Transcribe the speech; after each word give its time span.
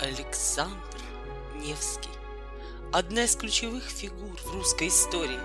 Александр 0.00 1.00
Невский. 1.56 2.10
Одна 2.92 3.24
из 3.24 3.34
ключевых 3.34 3.82
фигур 3.82 4.30
в 4.44 4.54
русской 4.54 4.88
истории. 4.88 5.40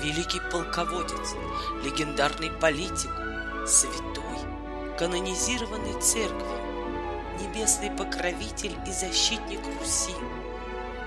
Великий 0.00 0.40
полководец, 0.52 1.34
легендарный 1.82 2.52
политик, 2.52 3.10
святой, 3.66 4.96
канонизированный 4.96 6.00
церковью, 6.00 6.60
небесный 7.40 7.90
покровитель 7.90 8.76
и 8.86 8.92
защитник 8.92 9.60
Руси. 9.80 10.14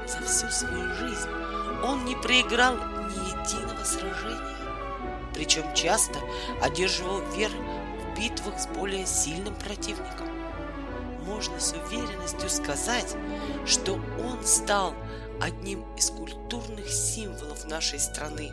За 0.06 0.20
всю 0.26 0.50
свою 0.50 0.94
жизнь 0.95 1.30
он 1.86 2.04
не 2.04 2.17
проиграл 2.17 2.76
ни 2.76 3.30
единого 3.30 3.84
сражения, 3.86 4.58
причем 5.34 5.73
часто 5.73 6.20
одерживал 6.61 7.22
верх 7.38 7.54
в 7.54 8.20
битвах 8.20 8.59
с 8.59 8.67
более 8.67 9.06
сильным 9.06 9.56
противником 9.56 10.33
можно 11.34 11.59
с 11.59 11.73
уверенностью 11.73 12.48
сказать, 12.48 13.16
что 13.66 13.94
он 13.94 14.45
стал 14.45 14.94
одним 15.42 15.81
из 15.95 16.12
культурных 16.12 16.88
символов 16.88 17.66
нашей 17.66 18.00
страны, 18.00 18.52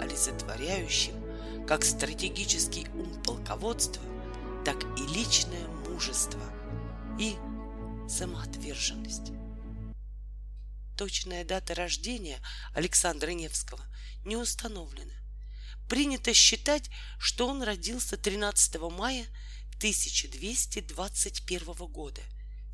олицетворяющим 0.00 1.14
как 1.64 1.84
стратегический 1.84 2.88
ум 2.94 3.22
полководства, 3.22 4.02
так 4.64 4.82
и 4.98 5.02
личное 5.14 5.64
мужество 5.88 6.40
и 7.20 7.36
самоотверженность. 8.08 9.30
Точная 10.96 11.44
дата 11.44 11.76
рождения 11.76 12.40
Александра 12.74 13.30
Невского 13.30 13.84
не 14.24 14.36
установлена. 14.36 15.14
Принято 15.88 16.34
считать, 16.34 16.90
что 17.20 17.46
он 17.46 17.62
родился 17.62 18.16
13 18.16 18.80
мая 18.90 19.24
1221 19.78 21.86
года 21.86 22.20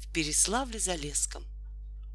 в 0.01 0.11
Переславле-Залесском. 0.11 1.45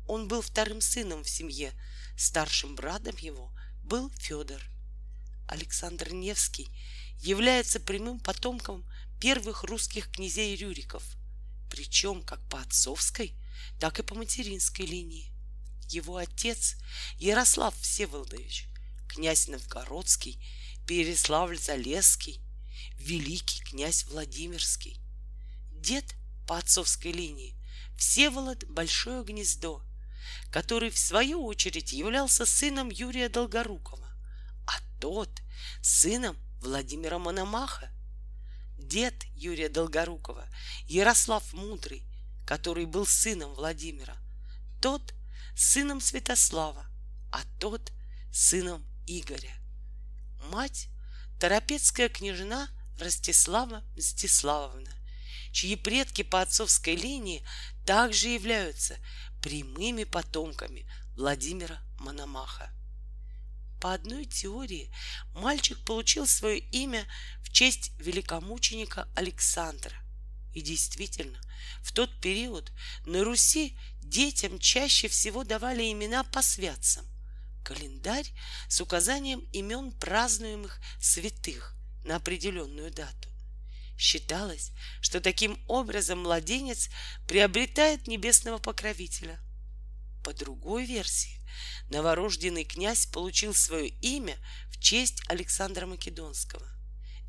Он 0.07 0.27
был 0.27 0.41
вторым 0.41 0.81
сыном 0.81 1.23
в 1.23 1.29
семье, 1.29 1.73
старшим 2.17 2.73
братом 2.73 3.15
его 3.17 3.53
был 3.83 4.09
Федор. 4.17 4.59
Александр 5.47 6.11
Невский 6.11 6.69
является 7.19 7.79
прямым 7.79 8.19
потомком 8.19 8.83
первых 9.21 9.63
русских 9.63 10.09
князей 10.09 10.55
Рюриков, 10.55 11.03
причем 11.69 12.23
как 12.23 12.41
по 12.49 12.59
отцовской, 12.59 13.35
так 13.79 13.99
и 13.99 14.03
по 14.03 14.15
материнской 14.15 14.87
линии. 14.87 15.31
Его 15.87 16.17
отец 16.17 16.77
Ярослав 17.19 17.79
Всеволодович, 17.79 18.65
князь 19.07 19.47
Новгородский, 19.47 20.43
Переславль-Залесский, 20.87 22.41
великий 22.97 23.61
князь 23.61 24.05
Владимирский. 24.05 24.99
Дед 25.71 26.15
по 26.47 26.57
отцовской 26.57 27.11
линии 27.11 27.55
Всеволод 27.97 28.65
Большое 28.65 29.23
Гнездо, 29.23 29.83
который 30.51 30.89
в 30.89 30.97
свою 30.97 31.43
очередь 31.45 31.91
являлся 31.91 32.45
сыном 32.45 32.89
Юрия 32.89 33.29
Долгорукова, 33.29 34.07
а 34.65 34.79
тот 34.99 35.29
сыном 35.81 36.37
Владимира 36.61 37.19
Мономаха. 37.19 37.91
Дед 38.77 39.25
Юрия 39.35 39.69
Долгорукова 39.69 40.47
Ярослав 40.87 41.53
Мудрый, 41.53 42.03
который 42.45 42.85
был 42.85 43.05
сыном 43.05 43.53
Владимира, 43.53 44.17
тот 44.81 45.13
сыном 45.55 46.01
Святослава, 46.01 46.85
а 47.31 47.41
тот 47.59 47.91
сыном 48.31 48.83
Игоря. 49.05 49.53
Мать 50.51 50.87
Торопецкая 51.39 52.09
княжна 52.09 52.67
Ростислава 52.99 53.81
Мстиславовна, 53.95 54.91
чьи 55.53 55.77
предки 55.77 56.21
по 56.21 56.41
отцовской 56.41 56.95
линии 56.95 57.45
также 57.85 58.27
являются 58.27 58.97
прямыми 59.41 60.03
потомками 60.03 60.85
Владимира 61.15 61.79
Мономаха. 61.97 62.69
По 63.79 63.93
одной 63.93 64.25
теории 64.25 64.93
мальчик 65.33 65.79
получил 65.85 66.27
свое 66.27 66.59
имя 66.59 67.07
в 67.41 67.53
честь 67.53 67.93
великомученика 67.99 69.07
Александра. 69.15 69.95
И 70.53 70.59
действительно, 70.59 71.39
в 71.81 71.93
тот 71.93 72.19
период 72.19 72.73
на 73.05 73.23
Руси 73.23 73.77
детям 74.01 74.59
чаще 74.59 75.07
всего 75.07 75.45
давали 75.45 75.89
имена 75.89 76.25
по 76.25 76.41
святцам. 76.41 77.05
Календарь 77.63 78.31
с 78.67 78.81
указанием 78.81 79.39
имен 79.51 79.91
празднуемых 79.91 80.79
святых 80.99 81.75
на 82.03 82.15
определенную 82.15 82.91
дату. 82.91 83.29
Считалось, 83.97 84.71
что 85.01 85.19
таким 85.19 85.61
образом 85.67 86.19
младенец 86.19 86.89
приобретает 87.27 88.07
небесного 88.07 88.57
покровителя. 88.57 89.39
По 90.23 90.33
другой 90.33 90.85
версии, 90.85 91.41
новорожденный 91.89 92.63
князь 92.63 93.05
получил 93.05 93.53
свое 93.53 93.89
имя 93.89 94.37
в 94.69 94.79
честь 94.79 95.21
Александра 95.27 95.85
Македонского. 95.85 96.65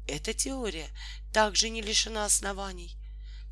Эта 0.07 0.33
теория 0.33 0.89
также 1.33 1.71
не 1.71 1.83
лишена 1.83 2.25
оснований, 2.25 3.00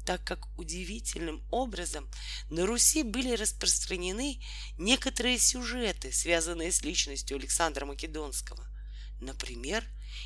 так 0.04 0.24
как 0.24 0.46
удивительным 0.58 1.42
образом 1.50 2.10
на 2.50 2.66
Руси 2.66 3.02
были 3.02 3.34
распространены 3.34 4.40
некоторые 4.78 5.38
сюжеты, 5.38 6.12
связанные 6.12 6.72
с 6.72 6.82
личностью 6.82 7.36
Александра 7.36 7.84
Македонского. 7.84 8.66
Например, 9.20 9.84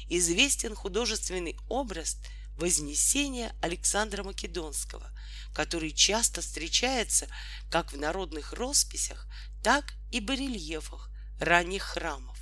известен 0.08 0.74
художественный 0.74 1.56
образ 1.68 2.18
Вознесения 2.56 3.54
Александра 3.62 4.22
Македонского, 4.22 5.10
который 5.54 5.90
часто 5.90 6.42
встречается 6.42 7.26
как 7.70 7.92
в 7.92 7.98
народных 7.98 8.52
росписях, 8.52 9.26
так 9.62 9.94
и 10.10 10.20
барельефах 10.20 11.10
ранних 11.40 11.82
храмов, 11.82 12.38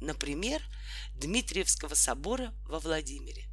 например, 0.00 0.62
Дмитриевского 1.14 1.94
собора 1.94 2.52
во 2.66 2.80
Владимире. 2.80 3.48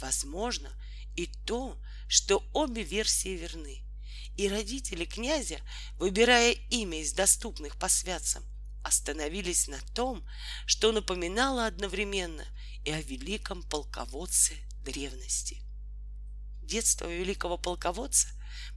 Возможно 0.00 0.72
и 1.14 1.26
то, 1.26 1.78
что 2.14 2.48
обе 2.52 2.84
версии 2.84 3.36
верны, 3.36 3.82
и 4.36 4.48
родители 4.48 5.04
князя, 5.04 5.58
выбирая 5.98 6.52
имя 6.52 7.02
из 7.02 7.12
доступных 7.12 7.76
по 7.76 7.88
святцам, 7.88 8.44
остановились 8.84 9.66
на 9.66 9.80
том, 9.96 10.24
что 10.64 10.92
напоминало 10.92 11.66
одновременно 11.66 12.46
и 12.84 12.92
о 12.92 13.00
великом 13.00 13.64
полководце 13.64 14.54
древности. 14.84 15.60
Детство 16.62 17.12
великого 17.12 17.58
полководца 17.58 18.28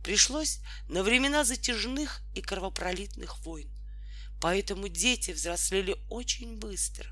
пришлось 0.03 0.59
на 0.87 1.03
времена 1.03 1.45
затяжных 1.45 2.23
и 2.33 2.41
кровопролитных 2.41 3.37
войн, 3.45 3.69
поэтому 4.41 4.87
дети 4.87 5.29
взрослели 5.29 5.95
очень 6.09 6.57
быстро. 6.57 7.07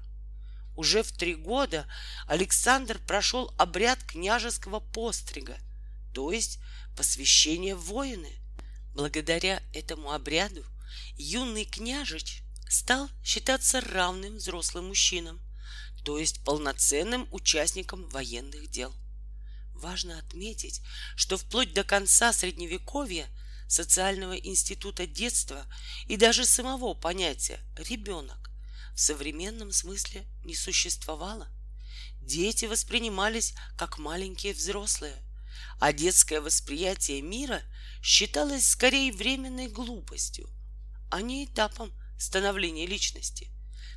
Уже 0.76 1.04
в 1.04 1.12
три 1.12 1.36
года 1.36 1.88
Александр 2.26 2.98
прошел 2.98 3.54
обряд 3.60 4.04
княжеского 4.04 4.80
пострига, 4.80 5.60
то 6.16 6.32
есть 6.32 6.60
посвящение 6.96 7.76
в 7.76 7.82
воины. 7.82 8.32
Благодаря 8.94 9.62
этому 9.74 10.14
обряду 10.14 10.64
юный 11.18 11.66
княжич 11.66 12.42
стал 12.70 13.10
считаться 13.22 13.82
равным 13.82 14.38
взрослым 14.38 14.88
мужчинам, 14.88 15.42
то 16.06 16.18
есть 16.18 16.42
полноценным 16.46 17.28
участником 17.32 18.08
военных 18.10 18.70
дел. 18.72 18.96
Важно 19.74 20.18
отметить, 20.18 20.82
что 21.18 21.38
вплоть 21.38 21.74
до 21.74 21.84
конца 21.84 22.32
Средневековья 22.32 23.28
социального 23.68 24.38
института 24.38 25.06
детства 25.06 25.66
и 26.08 26.16
даже 26.16 26.46
самого 26.46 26.94
понятия 26.94 27.60
«ребенок» 27.76 28.50
в 28.96 29.02
современном 29.02 29.74
смысле 29.74 30.26
не 30.46 30.56
существовало. 30.56 31.50
Дети 32.22 32.66
воспринимались 32.66 33.54
как 33.78 33.98
маленькие 33.98 34.54
взрослые, 34.54 35.25
а 35.80 35.94
детское 35.94 36.42
восприятие 36.42 37.22
мира 37.22 37.62
считалось 38.02 38.70
скорее 38.70 39.12
временной 39.12 39.68
глупостью, 39.68 40.50
а 41.12 41.22
не 41.22 41.46
этапом 41.46 41.92
становления 42.18 42.86
личности. 42.86 43.50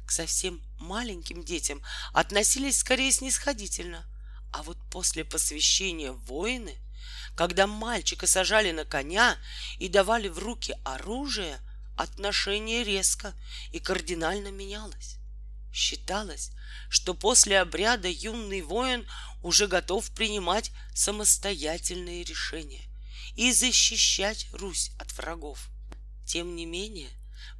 К 0.06 0.10
совсем 0.10 0.62
маленьким 0.78 1.44
детям 1.44 1.82
относились 2.12 2.78
скорее 2.78 3.12
снисходительно, 3.12 4.06
а 4.52 4.62
вот 4.62 4.78
после 4.90 5.25
посвящения 5.25 6.12
воины, 6.12 6.75
когда 7.36 7.66
мальчика 7.66 8.26
сажали 8.26 8.72
на 8.72 8.84
коня 8.84 9.36
и 9.78 9.88
давали 9.88 10.28
в 10.28 10.38
руки 10.38 10.75
оружие, 10.84 11.60
отношение 11.96 12.84
резко 12.84 13.34
и 13.72 13.80
кардинально 13.80 14.50
менялось. 14.50 15.18
Считалось, 15.73 16.50
что 16.88 17.15
после 17.15 17.61
обряда 17.61 18.09
юный 18.09 18.62
воин 18.62 19.06
уже 19.43 19.67
готов 19.67 20.11
принимать 20.12 20.70
самостоятельные 20.94 22.25
решения 22.25 22.88
и 23.37 23.53
защищать 23.53 24.49
Русь 24.53 24.91
от 24.99 25.12
врагов. 25.17 25.69
Тем 26.26 26.56
не 26.56 26.67
менее, 26.67 27.11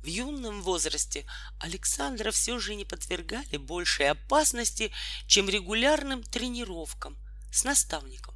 в 0.03 0.07
юном 0.07 0.63
возрасте 0.63 1.27
Александра 1.59 2.31
все 2.31 2.59
же 2.59 2.75
не 2.75 2.85
подвергали 2.85 3.57
большей 3.57 4.11
опасности, 4.11 4.93
чем 5.27 5.49
регулярным 5.49 6.23
тренировкам 6.23 7.17
с 7.53 7.65
наставником. 7.65 8.35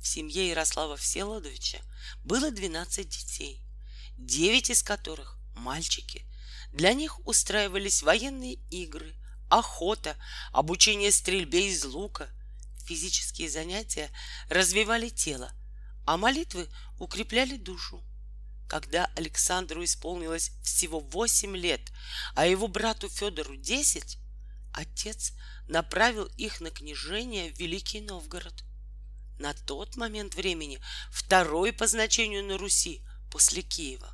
В 0.00 0.06
семье 0.06 0.48
Ярослава 0.48 0.96
Всеволодовича 0.96 1.80
было 2.24 2.50
12 2.50 3.08
детей, 3.08 3.60
9 4.18 4.70
из 4.70 4.82
которых– 4.82 5.38
мальчики. 5.54 6.26
Для 6.72 6.94
них 6.94 7.24
устраивались 7.26 8.02
военные 8.02 8.54
игры, 8.70 9.14
охота, 9.50 10.16
обучение 10.52 11.12
стрельбе 11.12 11.68
из 11.68 11.84
лука. 11.84 12.30
Физические 12.86 13.50
занятия 13.50 14.10
развивали 14.48 15.08
тело, 15.10 15.52
а 16.06 16.16
молитвы 16.16 16.68
укрепляли 16.98 17.56
душу. 17.56 18.02
Когда 18.68 19.10
Александру 19.16 19.84
исполнилось 19.84 20.52
всего 20.62 20.98
восемь 20.98 21.56
лет, 21.56 21.92
а 22.34 22.46
его 22.46 22.68
брату 22.68 23.08
Федору 23.10 23.56
десять, 23.56 24.16
отец 24.72 25.32
направил 25.68 26.24
их 26.38 26.60
на 26.62 26.70
княжение 26.70 27.52
в 27.52 27.58
Великий 27.58 28.00
Новгород. 28.00 28.64
На 29.38 29.52
тот 29.52 29.96
момент 29.96 30.34
времени 30.34 30.80
второй 31.10 31.72
по 31.72 31.86
значению 31.86 32.44
на 32.44 32.56
Руси 32.56 33.04
после 33.30 33.60
Киева. 33.60 34.10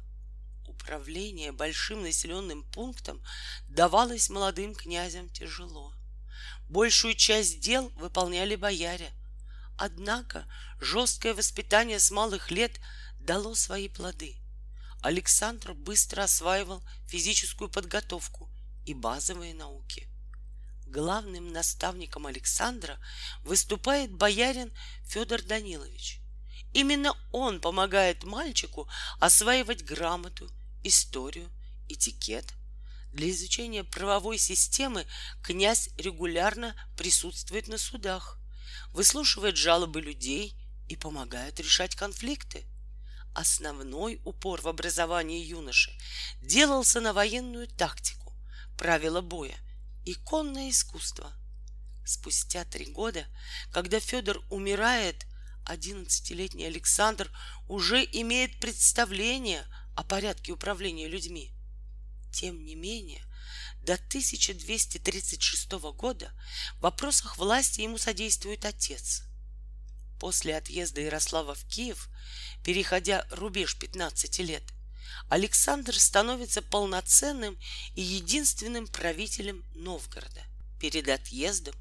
Управление 0.82 1.52
большим 1.52 2.02
населенным 2.02 2.64
пунктом 2.72 3.22
давалось 3.68 4.30
молодым 4.30 4.74
князям 4.74 5.28
тяжело. 5.28 5.92
Большую 6.68 7.14
часть 7.14 7.60
дел 7.60 7.88
выполняли 7.96 8.56
бояре. 8.56 9.10
Однако 9.76 10.46
жесткое 10.80 11.34
воспитание 11.34 11.98
с 11.98 12.10
малых 12.10 12.50
лет 12.50 12.80
дало 13.20 13.54
свои 13.54 13.88
плоды— 13.88 14.36
Александр 15.00 15.74
быстро 15.74 16.24
осваивал 16.24 16.82
физическую 17.06 17.70
подготовку 17.70 18.50
и 18.84 18.94
базовые 18.94 19.54
науки. 19.54 20.08
Главным 20.86 21.52
наставником 21.52 22.26
Александра 22.26 22.98
выступает 23.44 24.12
боярин 24.12 24.72
Федор 25.04 25.42
Данилович. 25.42 26.20
Именно 26.74 27.14
он 27.32 27.60
помогает 27.60 28.24
мальчику 28.24 28.88
осваивать 29.20 29.84
грамоту, 29.84 30.50
историю, 30.82 31.50
этикет. 31.88 32.54
Для 33.12 33.30
изучения 33.30 33.84
правовой 33.84 34.38
системы 34.38 35.06
князь 35.42 35.90
регулярно 35.96 36.74
присутствует 36.96 37.68
на 37.68 37.78
судах, 37.78 38.38
выслушивает 38.92 39.56
жалобы 39.56 40.00
людей 40.00 40.56
и 40.88 40.96
помогает 40.96 41.58
решать 41.60 41.94
конфликты– 41.94 42.66
основной 43.38 44.20
упор 44.24 44.60
в 44.62 44.68
образовании 44.68 45.44
юноши 45.44 45.96
делался 46.42 47.00
на 47.00 47.12
военную 47.12 47.68
тактику, 47.68 48.34
правила 48.76 49.20
боя 49.20 49.56
и 50.04 50.14
конное 50.14 50.70
искусство. 50.70 51.32
Спустя 52.04 52.64
три 52.64 52.86
года, 52.86 53.26
когда 53.70 54.00
Федор 54.00 54.42
умирает, 54.50 55.26
одиннадцатилетний 55.64 56.66
Александр 56.66 57.30
уже 57.68 58.02
имеет 58.04 58.58
представление 58.60 59.64
о 59.98 60.04
порядке 60.04 60.52
управления 60.52 61.08
людьми. 61.08 61.50
Тем 62.30 62.64
не 62.64 62.76
менее, 62.76 63.20
до 63.82 63.94
1236 63.94 65.72
года 65.96 66.30
в 66.76 66.82
вопросах 66.82 67.36
власти 67.36 67.80
ему 67.80 67.98
содействует 67.98 68.64
отец. 68.64 69.24
После 70.20 70.56
отъезда 70.56 71.00
Ярослава 71.00 71.56
в 71.56 71.64
Киев 71.64 72.08
переходя 72.62 73.26
рубеж 73.32 73.76
15 73.76 74.38
лет, 74.38 74.62
Александр 75.28 75.98
становится 75.98 76.62
полноценным 76.62 77.58
и 77.96 78.00
единственным 78.00 78.86
правителем 78.86 79.64
Новгорода. 79.74 80.44
Перед 80.78 81.08
отъездом 81.08 81.74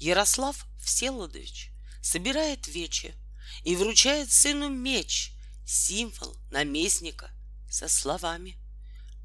Ярослав 0.00 0.66
Всеволодович 0.82 1.70
собирает 2.02 2.66
вече 2.66 3.14
и 3.62 3.76
вручает 3.76 4.32
сыну 4.32 4.68
меч, 4.68 5.32
символ 5.64 6.36
наместника, 6.50 7.30
со 7.72 7.88
словами 7.88 8.58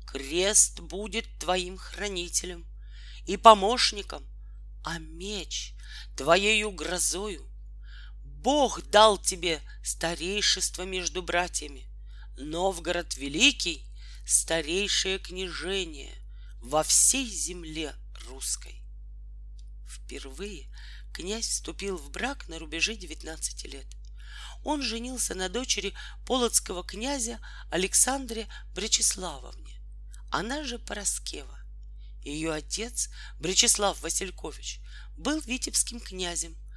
«Крест 0.05 0.79
будет 0.79 1.25
твоим 1.37 1.77
хранителем 1.77 2.65
и 3.25 3.35
помощником, 3.35 4.25
а 4.85 4.99
меч 4.99 5.73
твоею 6.15 6.71
грозою 6.71 7.45
Бог 8.23 8.83
дал 8.83 9.17
тебе 9.17 9.61
старейшество 9.83 10.83
между 10.83 11.21
братьями. 11.21 11.89
Новгород 12.37 13.17
Великий— 13.17 13.85
старейшее 14.25 15.19
княжение 15.19 16.15
во 16.61 16.83
всей 16.83 17.29
земле 17.29 17.93
русской. 18.27 18.81
Впервые 19.85 20.73
князь 21.13 21.49
вступил 21.49 21.97
в 21.97 22.09
брак 22.11 22.47
на 22.47 22.59
рубеже 22.59 22.95
19 22.95 23.65
лет. 23.65 23.87
Он 24.63 24.81
женился 24.81 25.35
на 25.35 25.49
дочери 25.49 25.93
полоцкого 26.25 26.83
князя 26.83 27.39
Александре 27.69 28.47
Бречеславовне, 28.73 29.81
она 30.31 30.63
же 30.63 30.79
Пороскева. 30.79 31.59
Ее 32.23 32.51
отец, 32.51 33.09
Бречеслав 33.39 34.01
Василькович, 34.01 34.81
был 35.15 35.39
витебским 35.41 35.99
князем— 35.99 36.55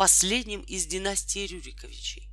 последним 0.00 0.62
из 0.62 0.86
династии 0.86 1.46
Рюриковичей. 1.46 2.30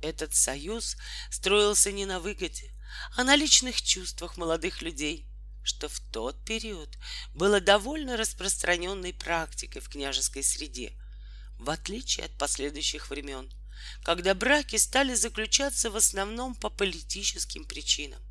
Этот 0.00 0.34
союз 0.34 0.96
строился 1.30 1.92
не 1.92 2.06
на 2.06 2.20
выгоде, 2.20 2.72
а 3.14 3.22
на 3.22 3.36
личных 3.36 3.82
чувствах 3.82 4.38
молодых 4.38 4.80
людей, 4.80 5.26
что 5.62 5.90
в 5.90 6.00
тот 6.10 6.42
период 6.46 6.96
было 7.34 7.60
довольно 7.60 8.16
распространенной 8.16 9.12
практикой 9.12 9.82
в 9.82 9.90
княжеской 9.90 10.42
среде, 10.42 10.98
в 11.58 11.68
отличие 11.68 12.24
от 12.24 12.38
последующих 12.38 13.10
времен, 13.10 13.52
когда 14.02 14.34
браки 14.34 14.76
стали 14.76 15.14
заключаться 15.14 15.90
в 15.90 15.96
основном 15.96 16.54
по 16.54 16.70
политическим 16.70 17.64
причинам. 17.64 18.22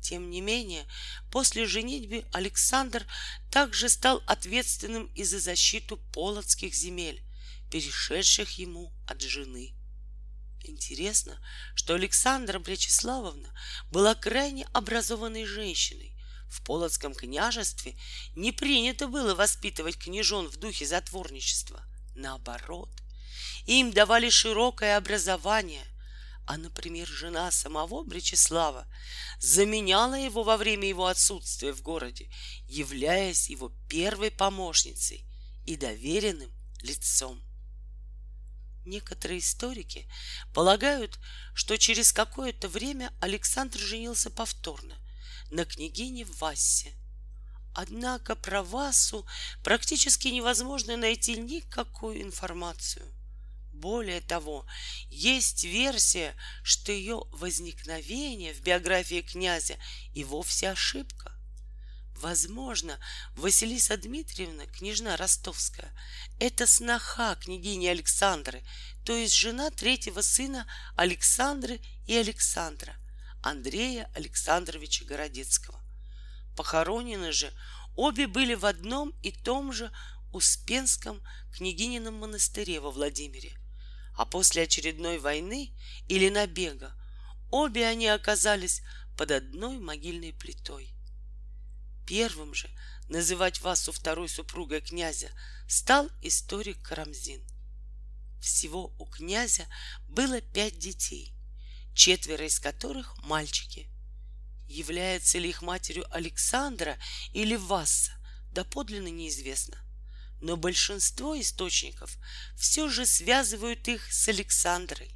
Тем 0.00 0.30
не 0.30 0.40
менее, 0.40 0.86
после 1.30 1.66
женитьбы 1.66 2.24
Александр 2.32 3.06
также 3.50 3.88
стал 3.88 4.22
ответственным 4.26 5.06
и 5.14 5.24
за 5.24 5.38
защиту 5.38 5.96
полоцких 6.12 6.74
земель, 6.74 7.22
перешедших 7.70 8.58
ему 8.58 8.92
от 9.06 9.20
жены. 9.20 9.74
Интересно, 10.62 11.40
что 11.74 11.94
Александра 11.94 12.58
Брячеславовна 12.58 13.52
была 13.90 14.14
крайне 14.14 14.66
образованной 14.72 15.44
женщиной. 15.44 16.14
В 16.48 16.62
Полоцком 16.62 17.14
княжестве 17.14 17.96
не 18.34 18.52
принято 18.52 19.06
было 19.06 19.34
воспитывать 19.34 19.98
княжон 19.98 20.48
в 20.48 20.56
духе 20.56 20.86
затворничества. 20.86 21.84
Наоборот, 22.14 22.90
им 23.68 23.92
давали 23.92 24.30
широкое 24.30 24.96
образование, 24.96 25.84
а, 26.46 26.56
например, 26.56 27.06
жена 27.06 27.50
самого 27.50 28.02
Бречеслава 28.02 28.86
заменяла 29.38 30.14
его 30.14 30.42
во 30.42 30.56
время 30.56 30.88
его 30.88 31.06
отсутствия 31.06 31.74
в 31.74 31.82
городе, 31.82 32.30
являясь 32.66 33.50
его 33.50 33.70
первой 33.86 34.30
помощницей 34.30 35.26
и 35.66 35.76
доверенным 35.76 36.50
лицом. 36.80 37.42
Некоторые 38.86 39.40
историки 39.40 40.08
полагают, 40.54 41.18
что 41.52 41.76
через 41.76 42.10
какое-то 42.10 42.68
время 42.68 43.12
Александр 43.20 43.78
женился 43.78 44.30
повторно 44.30 44.96
на 45.50 45.66
княгине 45.66 46.24
Вассе. 46.24 46.94
Однако 47.74 48.34
про 48.34 48.62
Вассу 48.62 49.26
практически 49.62 50.28
невозможно 50.28 50.96
найти 50.96 51.36
никакую 51.36 52.22
информацию. 52.22 53.17
Более 53.78 54.20
того, 54.20 54.66
есть 55.08 55.62
версия, 55.62 56.34
что 56.64 56.90
ее 56.90 57.22
возникновение 57.30 58.52
в 58.52 58.60
биографии 58.60 59.20
князя 59.20 59.76
и 60.14 60.24
вовсе 60.24 60.70
ошибка. 60.70 61.32
Возможно, 62.16 62.98
Василиса 63.36 63.96
Дмитриевна, 63.96 64.66
княжна 64.66 65.16
Ростовская, 65.16 65.94
это 66.40 66.66
сноха 66.66 67.36
княгини 67.36 67.86
Александры, 67.86 68.64
то 69.04 69.14
есть 69.14 69.34
жена 69.34 69.70
третьего 69.70 70.22
сына 70.22 70.66
Александры 70.96 71.80
и 72.08 72.16
Александра, 72.16 72.96
Андрея 73.44 74.10
Александровича 74.16 75.04
Городецкого. 75.04 75.80
Похоронены 76.56 77.30
же 77.30 77.52
обе 77.94 78.26
были 78.26 78.54
в 78.54 78.66
одном 78.66 79.10
и 79.22 79.30
том 79.30 79.72
же 79.72 79.92
Успенском 80.32 81.22
княгинином 81.56 82.14
монастыре 82.16 82.80
во 82.80 82.90
Владимире. 82.90 83.56
А 84.18 84.26
после 84.26 84.62
очередной 84.62 85.20
войны 85.20 85.72
или 86.08 86.28
набега 86.28 86.92
обе 87.52 87.86
они 87.86 88.08
оказались 88.08 88.82
под 89.16 89.30
одной 89.30 89.78
могильной 89.78 90.32
плитой. 90.32 90.92
Первым 92.04 92.52
же 92.52 92.68
называть 93.08 93.60
Васу 93.60 93.92
второй 93.92 94.28
супругой 94.28 94.80
князя 94.80 95.30
стал 95.68 96.10
историк 96.20 96.82
Карамзин. 96.82 97.46
Всего 98.42 98.92
у 98.98 99.06
князя 99.06 99.68
было 100.08 100.40
пять 100.40 100.80
детей, 100.80 101.32
четверо 101.94 102.44
из 102.44 102.58
которых 102.58 103.16
мальчики. 103.22 103.88
Является 104.66 105.38
ли 105.38 105.48
их 105.48 105.62
матерью 105.62 106.12
Александра 106.12 106.98
или 107.32 107.54
Васса, 107.54 108.10
доподлинно 108.50 109.10
неизвестно. 109.10 109.78
Но 110.40 110.56
большинство 110.56 111.38
источников 111.38 112.16
все 112.56 112.88
же 112.88 113.06
связывают 113.06 113.88
их 113.88 114.12
с 114.12 114.28
Александрой, 114.28 115.10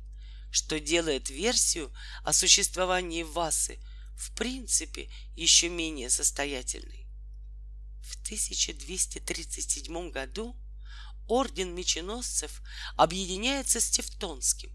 что 0.51 0.81
делает 0.81 1.31
версию 1.31 1.93
о 2.25 2.33
существовании 2.33 3.23
Васы– 3.23 3.79
в 4.23 4.31
принципе 4.35 5.11
еще 5.35 5.69
менее 5.69 6.09
состоятельный. 6.09 7.07
В 8.03 8.15
1237 8.23 10.11
году 10.11 10.57
орден 11.27 11.75
меченосцев 11.75 12.63
объединяется 12.97 13.81
с 13.81 13.91
Тевтонским. 13.91 14.71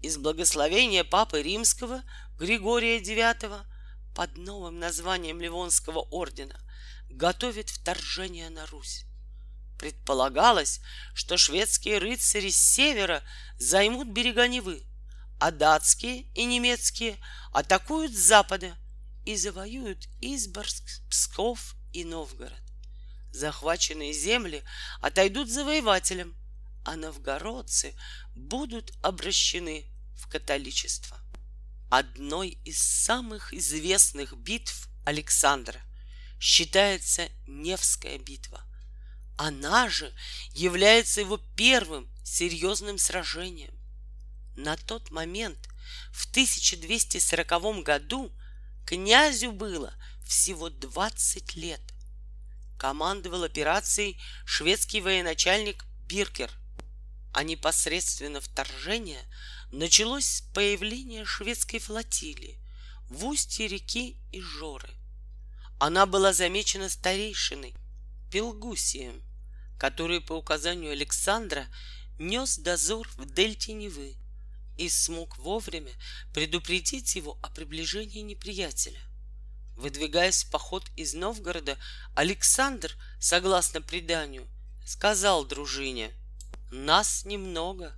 Из 0.00 0.16
благословения 0.16 1.02
Папы 1.02 1.42
Римского 1.42 2.04
Григория 2.38 3.00
IX 3.00 3.66
под 4.14 4.36
новым 4.36 4.78
названием 4.78 5.40
Ливонского 5.40 6.00
ордена 6.00 6.60
готовит 7.08 7.70
вторжение 7.70 8.48
на 8.50 8.64
Русь. 8.66 9.06
Предполагалось, 9.84 10.80
что 11.12 11.36
шведские 11.36 11.98
рыцари 11.98 12.48
с 12.48 12.56
севера 12.56 13.22
займут 13.58 14.08
берега 14.08 14.48
Невы, 14.48 14.82
а 15.38 15.50
датские 15.50 16.22
и 16.32 16.46
немецкие 16.46 17.18
атакуют 17.52 18.14
с 18.14 18.18
запада 18.18 18.78
и 19.26 19.36
завоюют 19.36 20.08
Изборск, 20.22 20.84
Псков 21.10 21.74
и 21.92 22.02
Новгород. 22.02 22.62
Захваченные 23.30 24.14
земли 24.14 24.64
отойдут 25.02 25.50
завоевателям, 25.50 26.34
а 26.86 26.96
новгородцы 26.96 27.94
будут 28.34 28.90
обращены 29.02 29.84
в 30.16 30.30
католичество. 30.30 31.18
Одной 31.90 32.58
из 32.64 32.82
самых 32.82 33.52
известных 33.52 34.34
битв 34.34 34.88
Александра 35.04 35.82
считается 36.40 37.28
Невская 37.46 38.16
битва. 38.16 38.64
Она 39.36 39.88
же 39.88 40.12
является 40.52 41.20
его 41.20 41.38
первым 41.56 42.08
серьезным 42.22 42.98
сражением. 42.98 43.74
На 44.56 44.76
тот 44.76 45.10
момент, 45.10 45.58
в 46.12 46.30
1240 46.30 47.82
году, 47.82 48.32
Князю 48.86 49.52
было 49.52 49.92
всего 50.24 50.70
20 50.70 51.56
лет. 51.56 51.80
Командовал 52.78 53.44
операцией 53.44 54.20
шведский 54.44 55.00
военачальник 55.00 55.84
Биркер, 56.06 56.50
а 57.32 57.42
непосредственно 57.42 58.40
вторжение 58.40 59.22
началось 59.72 60.26
с 60.26 60.40
появления 60.52 61.24
шведской 61.24 61.80
флотилии 61.80 62.60
в 63.08 63.24
устье 63.24 63.66
реки 63.66 64.16
Ижоры. 64.32 64.90
Она 65.80 66.06
была 66.06 66.32
замечена 66.32 66.88
старейшиной 66.88 67.74
Пелгусием, 68.34 69.22
который 69.78 70.20
по 70.20 70.32
указанию 70.32 70.90
Александра 70.90 71.68
нес 72.18 72.58
дозор 72.58 73.08
в 73.16 73.32
дельте 73.32 73.72
Невы 73.74 74.16
и 74.76 74.88
смог 74.88 75.38
вовремя 75.38 75.92
предупредить 76.32 77.14
его 77.14 77.38
о 77.42 77.50
приближении 77.50 78.22
неприятеля. 78.22 78.98
Выдвигаясь 79.76 80.42
в 80.42 80.50
поход 80.50 80.82
из 80.96 81.14
Новгорода, 81.14 81.78
Александр, 82.16 82.96
согласно 83.20 83.80
преданию, 83.80 84.48
сказал 84.84 85.44
дружине, 85.44 86.10
«Нас 86.72 87.24
немного, 87.24 87.96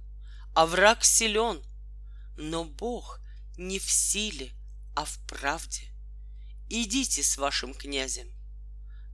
а 0.55 0.67
враг 0.67 1.03
силен, 1.03 1.63
но 2.37 2.67
Бог 2.67 3.21
не 3.57 3.79
в 3.79 3.91
силе, 3.91 4.53
а 4.95 5.07
в 5.07 5.19
правде. 5.27 5.89
Идите 6.69 7.23
с 7.23 7.39
вашим 7.39 7.73
князем». 7.73 8.36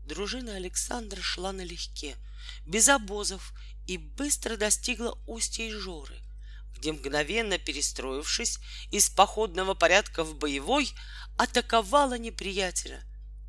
Дружина 0.04 0.56
Александра 0.56 1.20
шла 1.20 1.52
налегке, 1.52 2.16
без 2.66 2.88
обозов, 2.88 3.52
и 3.86 3.98
быстро 3.98 4.56
достигла 4.56 5.18
устья 5.26 5.70
Жоры— 5.70 6.18
где 6.82 6.90
мгновенно 6.90 7.58
перестроившись 7.58 8.58
из 8.90 9.08
походного 9.08 9.74
порядка 9.74 10.24
в 10.24 10.34
боевой, 10.34 10.92
атаковала 11.36 12.18
неприятеля. 12.18 13.04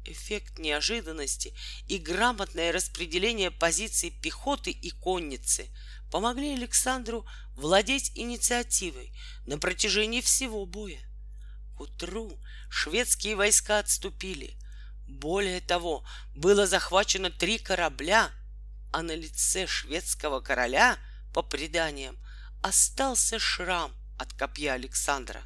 Эффект 0.05 0.60
неожиданности 0.60 1.55
и 1.88 1.98
грамотное 1.98 2.72
распределение 2.72 3.50
позиций 3.50 4.12
пехоты 4.12 4.69
и 4.69 4.91
конницы 4.91 5.67
помогли 6.12 6.53
Александру 6.53 7.25
владеть 7.55 8.12
инициативой 8.13 9.12
на 9.48 9.57
протяжении 9.57 10.22
всего 10.22 10.67
боя. 10.67 11.01
К 11.75 11.81
утру 11.81 12.39
шведские 12.69 13.36
войска 13.36 13.79
отступили. 13.79 14.60
Более 15.07 15.62
того, 15.62 16.03
было 16.36 16.65
захвачено 16.65 17.29
три 17.29 17.57
корабля, 17.57 18.31
а 18.91 19.01
на 19.01 19.15
лице 19.15 19.67
шведского 19.67 20.39
короля, 20.39 20.98
по 21.33 21.41
преданиям, 21.41 22.17
остался 22.62 23.39
шрам 23.39 23.91
от 24.17 24.33
копья 24.33 24.74
Александра. 24.74 25.43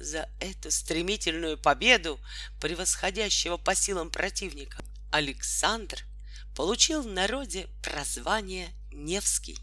За 0.00 0.28
эту 0.40 0.70
стремительную 0.70 1.58
победу, 1.58 2.18
превосходящего 2.60 3.56
по 3.56 3.74
силам 3.74 4.10
противника, 4.10 4.82
Александр 5.12 6.02
получил 6.56 7.02
в 7.02 7.06
народе 7.06 7.68
прозвание 7.82 8.70
Невский. 8.90 9.58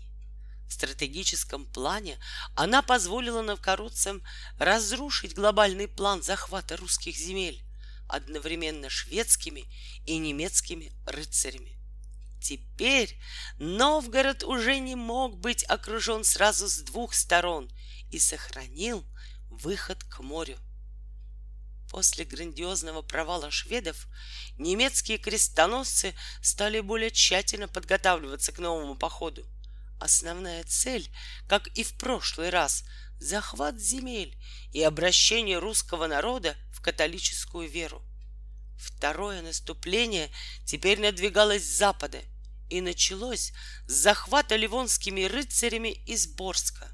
В 0.69 0.73
стратегическом 0.73 1.65
плане 1.65 2.19
она 2.55 2.81
позволила 2.81 3.41
новгородцам 3.41 4.21
разрушить 4.59 5.33
глобальный 5.33 5.87
план 5.87 6.21
захвата 6.21 6.77
русских 6.77 7.17
земель 7.17 7.63
одновременно 8.09 8.89
шведскими 8.89 9.65
и 10.05 10.17
немецкими 10.17 10.91
рыцарями. 11.05 11.77
Теперь 12.41 13.17
Новгород 13.59 14.43
уже 14.43 14.79
не 14.79 14.95
мог 14.95 15.37
быть 15.37 15.63
окружен 15.63 16.23
сразу 16.23 16.67
с 16.67 16.79
двух 16.79 17.13
сторон 17.13 17.69
и 18.11 18.19
сохранил 18.19 19.05
выход 19.49 20.03
к 20.03 20.19
морю. 20.19 20.57
После 21.89 22.23
грандиозного 22.23 23.01
провала 23.01 23.49
шведов 23.51 24.07
немецкие 24.57 25.17
крестоносцы 25.17 26.13
стали 26.41 26.79
более 26.81 27.11
тщательно 27.11 27.67
подготавливаться 27.67 28.51
к 28.51 28.59
новому 28.59 28.95
походу. 28.95 29.45
Основная 29.99 30.63
цель, 30.63 31.11
как 31.47 31.67
и 31.69 31.83
в 31.83 31.97
прошлый 31.97 32.51
раз, 32.51 32.85
захват 33.19 33.79
земель 33.79 34.37
и 34.71 34.81
обращение 34.81 35.59
русского 35.59 36.07
народа 36.07 36.55
в 36.71 36.81
католическую 36.81 37.69
веру. 37.69 38.01
Второе 38.77 39.41
наступление 39.41 40.31
теперь 40.65 40.99
надвигалось 40.99 41.63
с 41.63 41.77
запада 41.77 42.21
и 42.69 42.81
началось 42.81 43.51
с 43.87 43.93
захвата 43.93 44.55
ливонскими 44.55 45.23
рыцарями 45.25 45.89
из 45.89 46.27
Борска. 46.27 46.87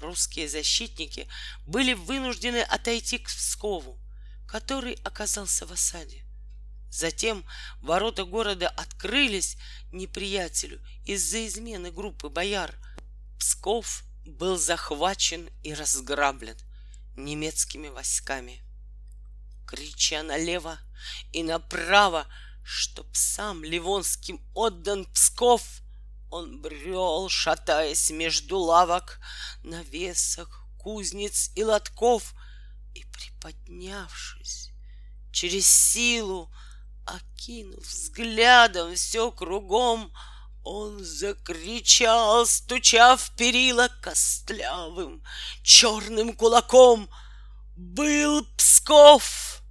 Русские 0.00 0.48
защитники 0.48 1.26
были 1.66 1.94
вынуждены 1.94 2.62
отойти 2.62 3.18
к 3.18 3.28
Пскову, 3.28 3.98
который 4.46 4.94
оказался 5.04 5.66
в 5.66 5.72
осаде. 5.72 6.24
Затем 6.90 7.44
ворота 7.80 8.24
города 8.24 8.68
открылись 8.68 9.56
неприятелю 9.92 10.80
из-за 11.04 11.46
измены 11.46 11.90
группы 11.90 12.28
бояр. 12.28 12.74
Псков 13.38 14.04
был 14.28 14.56
захвачен 14.56 15.50
и 15.62 15.74
разграблен 15.74 16.56
немецкими 17.16 17.88
войсками. 17.88 18.62
Крича 19.66 20.22
налево 20.22 20.78
и 21.32 21.42
направо, 21.42 22.26
чтоб 22.62 23.06
сам 23.14 23.64
Ливонским 23.64 24.40
отдан 24.54 25.04
Псков, 25.12 25.62
он 26.30 26.60
брел, 26.60 27.28
шатаясь 27.28 28.10
между 28.10 28.58
лавок, 28.58 29.18
навесок, 29.62 30.62
кузнец 30.78 31.50
и 31.54 31.64
лотков, 31.64 32.34
и, 32.94 33.04
приподнявшись, 33.04 34.70
через 35.32 35.66
силу, 35.66 36.52
окинув 37.06 37.84
взглядом 37.84 38.94
все 38.94 39.30
кругом, 39.32 40.12
он 40.68 41.02
закричал, 41.02 42.44
стуча 42.44 43.16
в 43.16 43.34
перила 43.36 43.88
костлявым 44.02 45.24
черным 45.62 46.34
кулаком. 46.34 47.08
Был 47.74 48.44
Псков, 48.58 49.62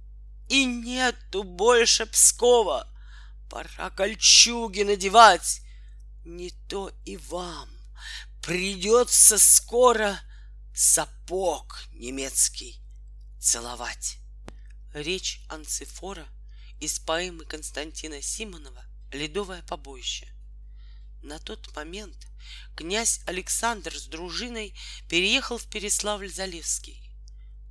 и 0.48 0.64
нету 0.64 1.44
больше 1.44 2.04
Пскова. 2.06 2.88
Пора 3.48 3.90
кольчуги 3.90 4.82
надевать, 4.82 5.60
не 6.24 6.50
то 6.68 6.90
и 7.04 7.16
вам 7.16 7.70
придется 8.42 9.38
скоро 9.38 10.18
сапог 10.74 11.78
немецкий 11.92 12.80
целовать. 13.40 14.18
Речь 14.94 15.42
Анцифора 15.48 16.26
из 16.80 16.98
поэмы 16.98 17.44
Константина 17.44 18.20
Симонова 18.20 18.82
«Ледовое 19.12 19.62
побоище». 19.62 20.37
На 21.22 21.38
тот 21.38 21.74
момент 21.74 22.16
князь 22.76 23.20
Александр 23.26 23.96
с 23.96 24.06
дружиной 24.06 24.74
переехал 25.08 25.58
в 25.58 25.66
Переславль-Залесский. 25.66 27.02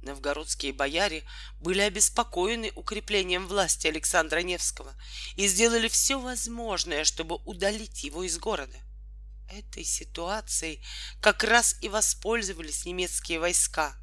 Новгородские 0.01 0.74
бояре 0.74 1.24
были 1.60 1.82
обеспокоены 1.82 2.72
укреплением 2.75 3.48
власти 3.48 3.88
Александра 3.88 4.39
Невского 4.39 4.94
и 5.36 5.48
сделали 5.48 5.88
все 5.88 6.20
возможное, 6.20 7.04
чтобы 7.04 7.38
удалить 7.46 8.04
его 8.04 8.24
из 8.24 8.38
города. 8.38 8.77
Этой 9.50 9.86
ситуацией 9.86 10.84
как 11.22 11.44
раз 11.44 11.77
и 11.82 11.89
воспользовались 11.89 12.86
немецкие 12.86 13.39
войска, 13.39 13.96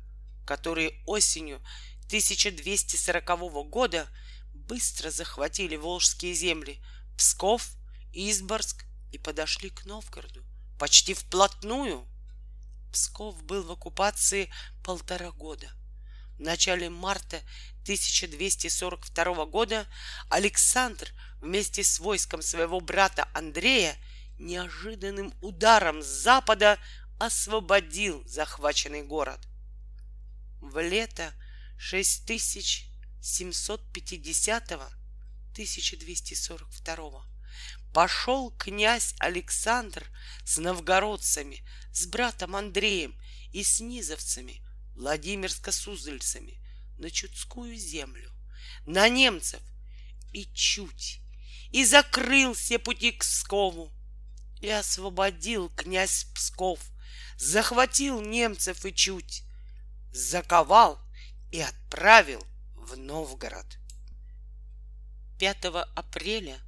которые 0.47 1.03
осенью 1.07 1.63
1240 2.07 3.69
года 3.69 4.09
быстро 4.55 5.11
захватили 5.11 5.77
Волжские 5.77 6.35
земли 6.35 6.83
Псков, 7.17 7.71
Изборск 8.13 8.85
и 9.15 9.19
подошли 9.19 9.71
к 9.71 9.85
Новгороду 9.85 10.45
почти 10.77 11.15
вплотную. 11.15 12.05
Псков 12.93 13.41
был 13.45 13.63
в 13.63 13.71
оккупации 13.71 14.51
полтора 14.83 15.31
года. 15.31 15.71
В 16.37 16.41
начале 16.41 16.91
марта 16.91 17.37
1242 17.83 19.47
года 19.47 19.87
Александр 20.29 21.13
вместе 21.41 21.85
с 21.85 22.01
войском 22.01 22.43
своего 22.43 22.81
брата 22.81 23.29
Андрея 23.35 23.97
неожиданным 24.39 25.33
ударом 25.41 26.03
с 26.03 26.07
запада 26.07 26.81
освободил 27.21 28.25
захваченный 28.27 29.05
город. 29.05 29.39
В 30.61 30.83
лето 30.83 31.33
6750 31.79 34.73
1242 35.53 37.34
пошел 37.95 38.51
князь 38.51 39.15
Александр 39.21 40.05
с 40.45 40.59
новгородцами, 40.59 41.65
с 41.93 42.07
братом 42.07 42.57
Андреем 42.57 43.17
и 43.53 43.63
с 43.63 43.81
низовцами, 43.81 44.63
Владимирско-Суздальцами 44.97 46.59
на 46.99 47.09
Чудскую 47.11 47.77
землю, 47.77 48.33
на 48.85 49.09
немцев 49.09 49.63
и 50.33 50.45
чуть, 50.53 51.21
и 51.71 51.85
закрыл 51.85 52.55
все 52.55 52.81
пути 52.81 53.13
к 53.13 53.21
Пскову, 53.21 53.93
и 54.61 54.69
освободил 54.69 55.69
князь 55.71 56.25
Псков, 56.35 56.81
захватил 57.37 58.21
немцев 58.21 58.85
и 58.85 58.93
чуть, 58.93 59.45
заковал 60.11 60.99
и 61.53 61.61
отправил 61.61 62.45
в 62.75 62.97
Новгород. 62.97 63.79
5 65.39 65.65
апреля 65.95 66.59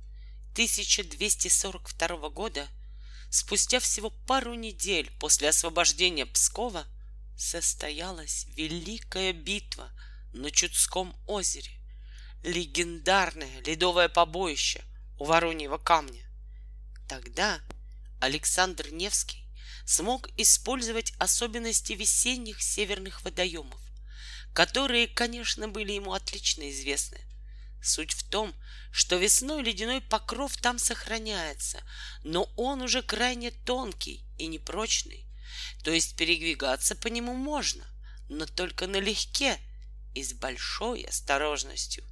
1242 0.57 2.31
года, 2.31 2.67
спустя 3.29 3.79
всего 3.79 4.09
пару 4.09 4.55
недель 4.55 5.13
после 5.21 5.51
освобождения 5.51 6.25
Пскова, 6.25 6.87
состоялась 7.37 8.47
великая 8.57 9.35
битва 9.35 9.93
на 10.33 10.51
Чудском 10.51 11.15
озере, 11.27 11.71
легендарное 12.43 13.61
ледовое 13.67 14.09
побоище 14.09 14.83
у 15.19 15.27
Вороньего 15.27 15.77
камня. 15.77 16.27
Тогда 17.07 17.61
Александр 18.23 18.89
Невский 18.91 19.45
смог 19.85 20.31
использовать 20.39 21.13
особенности 21.19 21.93
весенних 21.93 22.63
северных 22.63 23.23
водоемов, 23.25 23.83
которые, 24.55 25.07
конечно, 25.07 25.69
были 25.69 25.93
ему 25.93 26.15
отлично 26.15 26.71
известны– 26.71 27.21
Суть 27.87 28.15
в 28.15 28.29
том, 28.29 28.53
что 28.91 29.15
весной 29.15 29.63
ледяной 29.63 30.01
покров 30.01 30.57
там 30.57 30.77
сохраняется, 30.77 31.81
но 32.25 32.51
он 32.57 32.83
уже 32.83 33.01
крайне 33.01 33.53
тонкий 33.53 34.27
и 34.39 34.49
непрочный. 34.49 35.25
То 35.85 35.93
есть 35.93 36.17
передвигаться 36.17 36.97
по 36.97 37.07
нему 37.07 37.33
можно, 37.33 37.85
но 38.29 38.45
только 38.45 38.89
налегке 38.89 39.61
и 40.17 40.25
с 40.25 40.33
большой 40.33 41.03
осторожностью. 41.03 42.05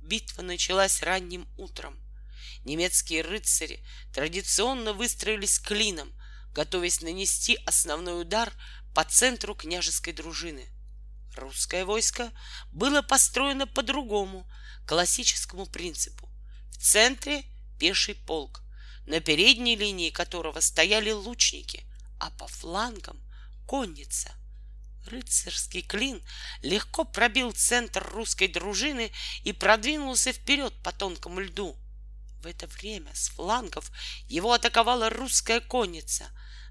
Битва 0.00 0.42
началась 0.42 1.02
ранним 1.02 1.48
утром. 1.56 1.98
Немецкие 2.64 3.22
рыцари 3.22 3.84
традиционно 4.14 4.92
выстроились 4.92 5.58
клином, 5.58 6.12
готовясь 6.52 7.00
нанести 7.00 7.58
основной 7.66 8.22
удар 8.22 8.52
по 8.94 9.02
центру 9.02 9.56
княжеской 9.56 10.12
дружины. 10.12 10.68
Русское 11.34 11.84
войско 11.84 12.30
было 12.70 13.02
построено 13.02 13.66
по-другому— 13.66 14.48
классическому 14.90 15.66
принципу. 15.66 16.28
В 16.72 16.78
центре 16.78 17.44
пеший 17.78 18.16
полк, 18.16 18.60
на 19.06 19.20
передней 19.20 19.76
линии 19.76 20.10
которого 20.10 20.58
стояли 20.58 21.12
лучники, 21.12 21.84
а 22.18 22.30
по 22.30 22.48
флангам 22.48 23.16
конница. 23.68 24.32
Рыцарский 25.06 25.82
клин 25.82 26.20
легко 26.62 27.04
пробил 27.04 27.52
центр 27.52 28.04
русской 28.12 28.48
дружины 28.48 29.12
и 29.44 29.52
продвинулся 29.52 30.32
вперед 30.32 30.74
по 30.82 30.90
тонкому 30.90 31.38
льду. 31.38 31.76
В 32.42 32.46
это 32.46 32.66
время 32.66 33.14
с 33.14 33.28
флангов 33.28 33.92
его 34.26 34.52
атаковала 34.52 35.08
русская 35.08 35.60
конница. 35.60 36.26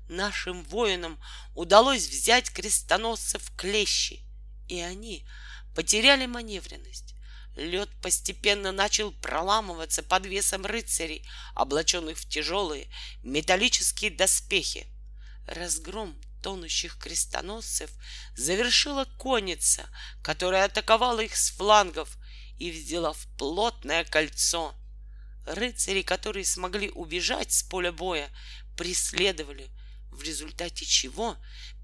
Нашим 0.09 0.65
воинам 0.65 1.17
удалось 1.55 2.05
взять 2.05 2.49
крестоносцев 2.49 3.49
клещи, 3.55 4.25
и 4.67 4.81
они 4.81 5.25
потеряли 5.73 6.25
маневренность. 6.25 7.15
Лед 7.59 7.89
постепенно 8.01 8.71
начал 8.71 9.11
проламываться 9.11 10.01
под 10.01 10.25
весом 10.25 10.65
рыцарей, 10.65 11.27
облаченных 11.55 12.17
в 12.17 12.27
тяжелые 12.27 12.87
металлические 13.21 14.11
доспехи. 14.11 14.87
Разгром 15.45 16.19
тонущих 16.41 16.97
крестоносцев 16.97 17.91
завершила 18.35 19.05
конница, 19.17 19.89
которая 20.23 20.65
атаковала 20.65 21.19
их 21.19 21.35
с 21.35 21.51
флангов 21.51 22.17
и 22.57 22.71
взяла 22.71 23.11
в 23.11 23.27
плотное 23.37 24.05
кольцо. 24.05 24.73
Рыцари, 25.45 26.01
которые 26.01 26.45
смогли 26.45 26.89
убежать 26.89 27.51
с 27.51 27.63
поля 27.63 27.91
боя, 27.91 28.29
преследовали, 28.77 29.69
в 30.11 30.23
результате 30.23 30.85
чего 30.85 31.35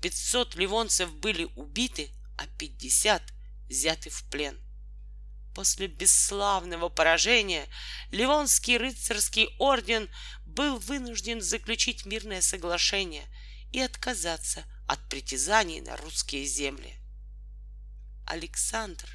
500 0.02 0.56
ливонцев 0.56 1.14
были 1.16 1.46
убиты, 1.56 2.12
а 2.38 2.48
50 2.48 3.22
взяты 3.68 4.10
в 4.10 4.24
плен. 4.30 4.65
После 5.56 5.88
бесславного 5.88 6.90
поражения 6.90 7.66
Ливонский 8.12 8.78
рыцарский 8.78 9.56
орден 9.58 10.10
был 10.46 10.78
вынужден 10.80 11.42
заключить 11.42 12.06
мирное 12.06 12.42
соглашение 12.42 13.24
и 13.72 13.80
отказаться 13.80 14.66
от 14.86 15.08
притязаний 15.08 15.80
на 15.80 15.96
русские 15.96 16.44
земли. 16.44 16.94
Александр 18.28 19.08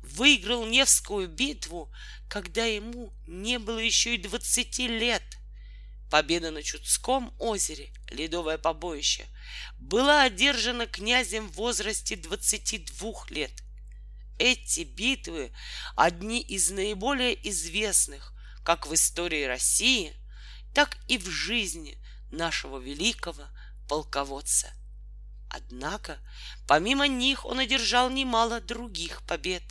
выиграл 0.00 0.64
Невскую 0.64 1.28
битву, 1.28 1.92
когда 2.28 2.64
ему 2.66 3.12
не 3.26 3.58
было 3.58 3.78
еще 3.78 4.14
и 4.14 4.18
двадцати 4.18 4.86
лет. 4.86 5.24
Победа 6.08 6.52
на 6.52 6.62
Чудском 6.62 7.34
озере, 7.40 7.92
ледовое 8.10 8.58
побоище, 8.58 9.26
была 9.80 10.22
одержана 10.22 10.86
князем 10.86 11.48
в 11.48 11.54
возрасте 11.54 12.14
двадцати 12.14 12.78
двух 12.78 13.28
лет— 13.32 13.50
эти 14.40 14.80
битвы 14.80 15.52
одни 15.96 16.40
из 16.40 16.70
наиболее 16.70 17.36
известных 17.48 18.32
как 18.64 18.86
в 18.86 18.94
истории 18.94 19.44
России, 19.44 20.14
так 20.74 20.96
и 21.08 21.18
в 21.18 21.28
жизни 21.28 21.98
нашего 22.30 22.78
великого 22.78 23.44
полководца 23.88 24.72
Однако, 25.50 26.20
помимо 26.68 27.08
них 27.08 27.44
он 27.44 27.58
одержал 27.58 28.08
немало 28.08 28.60
других 28.60 29.22
побед. 29.26 29.64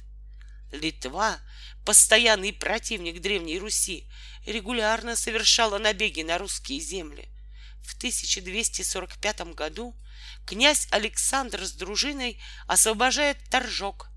Литва, 0.74 1.40
постоянный 1.86 2.52
противник 2.52 3.22
Древней 3.22 3.58
Руси, 3.58 4.08
регулярно 4.46 5.16
совершала 5.16 5.78
набеги 5.78 6.22
на 6.22 6.38
русские 6.38 6.82
земли. 6.82 7.30
В 7.82 7.96
1245 7.96 9.56
году 9.56 9.96
князь 10.46 10.88
Александр 10.92 11.66
с 11.66 11.72
дружиной 11.72 12.42
освобождает 12.68 13.38
Торжок, 13.50 14.09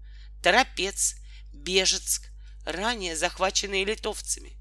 Торопец, 0.43 1.15
Бежецк, 1.53 2.29
ранее 2.65 3.17
захваченные 3.17 3.85
литовцами. 3.85 4.59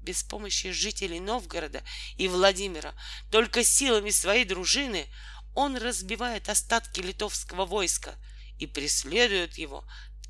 Без 0.00 0.22
помощи 0.22 0.70
жителей 0.70 1.18
Новгорода 1.18 1.82
и 2.16 2.28
Владимира, 2.28 2.94
только 3.30 3.64
силами 3.64 4.10
своей 4.10 4.44
дружины 4.44 5.08
он 5.54 5.76
разбивает 5.76 6.48
остатки 6.48 7.00
литовского 7.00 7.66
войска 7.66 8.14
и 8.58 8.66
преследует 8.66 9.58
его 9.58 9.84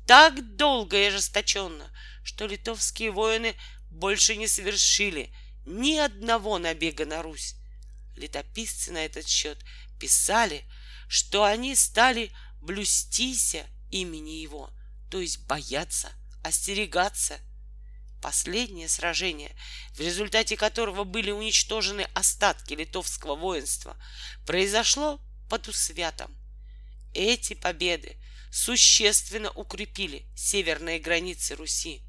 так 0.07 0.55
долго 0.55 0.97
и 0.97 1.05
ожесточенно, 1.05 1.91
что 2.23 2.47
литовские 2.47 3.11
воины 3.11 3.55
больше 3.91 4.35
не 4.35 4.47
совершили 4.47 5.31
ни 5.65 5.97
одного 5.97 6.57
набега 6.57 7.05
на 7.05 7.21
Русь. 7.21 7.55
Летописцы 8.15 8.91
на 8.91 9.05
этот 9.05 9.27
счет 9.27 9.59
писали, 9.99 10.63
что 11.07 11.43
они 11.43 11.75
стали 11.75 12.31
блюстися 12.61 13.65
имени 13.91 14.41
его, 14.41 14.71
то 15.09 15.19
есть 15.19 15.45
бояться, 15.45 16.11
остерегаться. 16.43 17.39
Последнее 18.21 18.89
сражение, 18.89 19.55
в 19.93 19.99
результате 19.99 20.57
которого 20.57 21.03
были 21.03 21.31
уничтожены 21.31 22.07
остатки 22.15 22.73
литовского 22.73 23.35
воинства, 23.35 23.97
произошло 24.45 25.19
под 25.49 25.67
Усвятом. 25.67 26.35
Эти 27.13 27.53
победы 27.53 28.17
существенно 28.51 29.51
укрепили 29.51 30.25
северные 30.35 30.99
границы 30.99 31.55
Руси. 31.55 32.01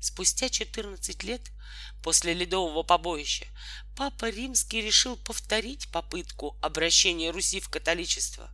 Спустя 0.00 0.48
14 0.48 1.22
лет 1.24 1.42
после 2.02 2.32
ледового 2.32 2.82
побоища 2.82 3.46
Папа 3.96 4.30
Римский 4.30 4.80
решил 4.80 5.16
повторить 5.16 5.90
попытку 5.90 6.56
обращения 6.62 7.30
Руси 7.30 7.60
в 7.60 7.68
католичество. 7.68 8.50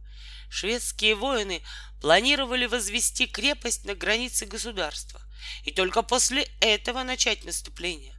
Шведские 0.49 1.15
воины 1.15 1.63
планировали 2.01 2.67
возвести 2.67 3.27
крепость 3.27 3.85
на 3.85 3.95
границе 3.95 4.47
государства 4.47 5.21
и 5.65 5.71
только 5.71 6.03
после 6.03 6.45
этого 6.61 7.03
начать 7.03 7.45
наступление. 7.45 8.17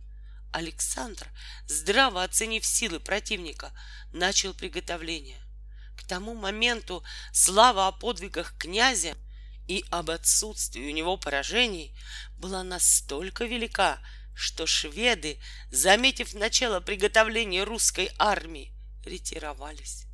Александр, 0.52 1.28
здраво 1.68 2.24
оценив 2.24 2.66
силы 2.66 3.00
противника, 3.00 3.72
начал 4.12 4.54
приготовление. 4.54 5.42
К 5.98 6.08
тому 6.08 6.34
моменту 6.36 7.04
слава 7.34 7.88
о 7.88 7.92
подвигах 7.92 8.58
князя 8.58 9.16
и 9.68 9.84
об 9.92 10.10
отсутствии 10.10 10.88
у 10.88 10.94
него 10.94 11.18
поражений 11.18 11.96
была 12.38 12.64
настолько 12.64 13.46
велика, 13.46 14.00
что 14.34 14.66
шведы, 14.66 15.40
заметив 15.72 16.34
начало 16.34 16.80
приготовления 16.80 17.64
русской 17.64 18.10
армии, 18.18 18.74
ретировались. 19.06 20.07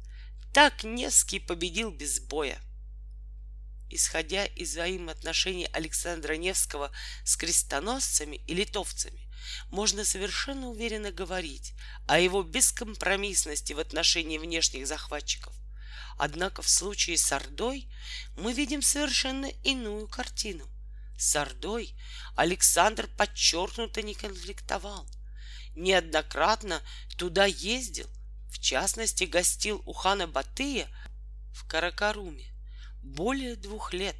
Так 0.54 0.84
Невский 0.84 1.40
победил 1.40 1.90
без 1.90 2.20
боя. 2.20 2.62
Исходя 3.90 4.46
из 4.46 4.70
взаимоотношений 4.70 5.68
Александра 5.74 6.34
Невского 6.34 6.92
с 7.24 7.36
крестоносцами 7.36 8.36
и 8.36 8.54
литовцами, 8.54 9.28
можно 9.72 10.06
совершенно 10.06 10.68
уверенно 10.68 11.12
говорить 11.12 11.74
о 12.08 12.20
его 12.20 12.44
бескомпромиссности 12.44 13.74
в 13.74 13.80
отношении 13.80 14.38
внешних 14.38 14.86
захватчиков. 14.86 15.56
Однако 16.20 16.62
в 16.62 16.70
случае 16.70 17.18
с 17.18 17.32
Ордой 17.32 17.92
мы 18.38 18.54
видим 18.54 18.84
совершенно 18.84 19.48
иную 19.64 20.08
картину. 20.08 20.70
С 21.18 21.36
Ордой 21.36 21.96
Александр 22.36 23.08
подчеркнуто 23.18 24.04
не 24.04 24.14
конфликтовал. 24.14 25.10
Неоднократно 25.76 26.84
туда 27.18 27.46
ездил, 27.46 28.08
в 28.54 28.60
частности, 28.60 29.24
гостил 29.24 29.82
у 29.88 29.94
хана 29.94 30.28
Батыя 30.28 30.88
в 31.54 31.68
Каракаруме 31.68 32.54
более 33.02 33.56
двух 33.56 33.94
лет. 33.94 34.16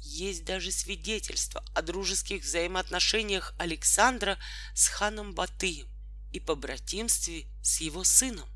Есть 0.00 0.44
даже 0.44 0.72
свидетельства 0.72 1.64
о 1.74 1.82
дружеских 1.82 2.42
взаимоотношениях 2.42 3.54
Александра 3.56 4.36
с 4.74 4.88
ханом 4.88 5.32
Батыем 5.32 5.88
и 6.32 6.40
побратимстве 6.40 7.46
с 7.62 7.80
его 7.80 8.02
сыном. 8.02 8.48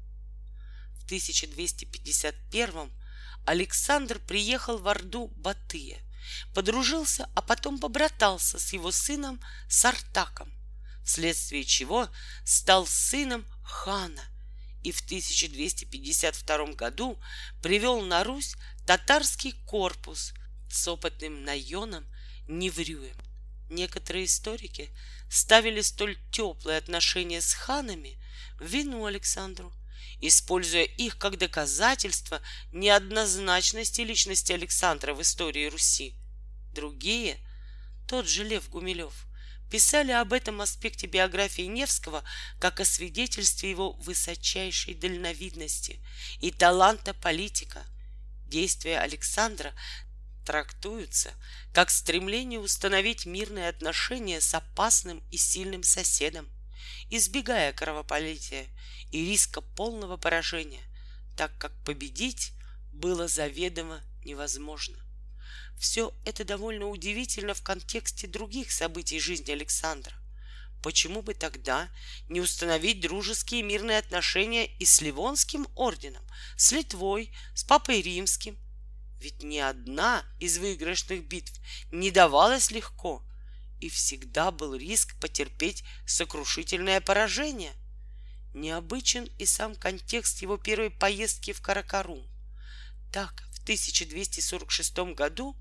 1251 1.05 2.91
Александр 3.47 4.19
приехал 4.19 4.79
в 4.79 4.89
Орду 4.89 5.29
Батыя, 5.37 6.01
подружился, 6.53 7.31
а 7.37 7.43
потом 7.43 7.79
побратался 7.79 8.59
с 8.59 8.73
его 8.73 8.91
сыном 8.91 9.41
Сартаком, 9.69 10.53
вследствие 11.05 11.63
чего 11.65 12.09
стал 12.45 12.89
сыном 12.89 13.47
хана 13.63 14.25
и 14.89 14.93
в 14.93 15.01
1252 15.03 16.73
году 16.73 17.19
привел 17.63 18.01
на 18.01 18.25
Русь 18.25 18.57
татарский 18.87 19.53
корпус 19.67 20.33
с 20.71 20.89
опытным 20.89 21.45
наеном 21.45 22.07
Неврюем. 22.49 23.17
Некоторые 23.69 24.25
историки 24.25 24.89
ставили 25.29 25.83
столь 25.83 26.17
теплые 26.31 26.79
отношения 26.79 27.43
с 27.43 27.53
ханами 27.53 28.19
в 28.59 28.65
вину 28.65 29.05
Александру 29.05 29.73
используя 30.21 30.83
их 30.83 31.17
как 31.19 31.39
доказательство 31.39 32.41
неоднозначности 32.73 34.01
личности 34.01 34.53
Александра 34.53 35.15
в 35.15 35.23
истории 35.23 35.69
Руси. 35.69 36.17
Другие, 36.75 37.39
тот 38.09 38.27
же 38.27 38.43
Лев 38.43 38.69
Гумилев, 38.69 39.28
писали 39.71 40.13
об 40.13 40.33
этом 40.33 40.61
аспекте 40.61 41.07
биографии 41.07 41.63
Невского 41.63 42.25
как 42.59 42.81
о 42.81 42.85
свидетельстве 42.85 43.71
его 43.71 43.93
высочайшей 43.93 44.95
дальновидности 44.95 46.01
и 46.41 46.51
таланта 46.51 47.15
политика. 47.15 47.85
Действия 48.47 48.99
Александра 49.01 49.75
трактуются 50.47 51.35
как 51.75 51.91
стремление 51.91 52.59
установить 52.59 53.27
мирные 53.27 53.69
отношения 53.69 54.41
с 54.41 54.55
опасным 54.55 55.23
и 55.31 55.37
сильным 55.37 55.83
соседом, 55.83 56.49
избегая 57.11 57.73
кровопролития 57.73 58.67
и 59.11 59.27
риска 59.27 59.61
полного 59.61 60.17
поражения, 60.17 60.83
так 61.37 61.57
как 61.59 61.73
победить 61.85 62.53
было 62.93 63.29
заведомо 63.29 64.01
невозможно. 64.25 65.08
Все 65.79 66.15
это 66.25 66.45
довольно 66.45 66.89
удивительно 66.89 67.55
в 67.55 67.63
контексте 67.63 68.27
других 68.27 68.73
событий 68.73 69.21
жизни 69.21 69.53
Александра. 69.53 70.13
Почему 70.83 71.23
бы 71.23 71.35
тогда 71.35 71.89
не 72.29 72.41
установить 72.41 73.01
дружеские 73.01 73.63
мирные 73.63 73.99
отношения 73.99 74.67
и 74.67 74.85
с 74.85 75.01
Ливонским 75.01 75.67
орденом, 75.75 76.25
с 76.57 76.73
Литвой, 76.73 77.35
с 77.55 77.65
Папой 77.65 78.01
Римским? 78.01 78.57
Ведь 79.21 79.43
ни 79.43 79.59
одна 79.59 80.25
из 80.39 80.59
выигрышных 80.59 81.27
битв 81.27 81.53
не 81.91 82.11
давалась 82.11 82.71
легко, 82.71 83.25
и 83.81 83.89
всегда 83.89 84.51
был 84.53 84.75
риск 84.75 85.19
потерпеть 85.21 85.85
сокрушительное 86.07 87.01
поражение– 87.01 87.73
Необычен 88.55 89.29
и 89.39 89.47
сам 89.47 89.77
контекст 89.77 90.43
его 90.43 90.57
первой 90.57 90.91
поездки 90.91 91.53
в 91.53 91.61
Каракарум. 91.61 92.27
Так, 93.13 93.48
1246 93.69 94.99
году 95.15 95.55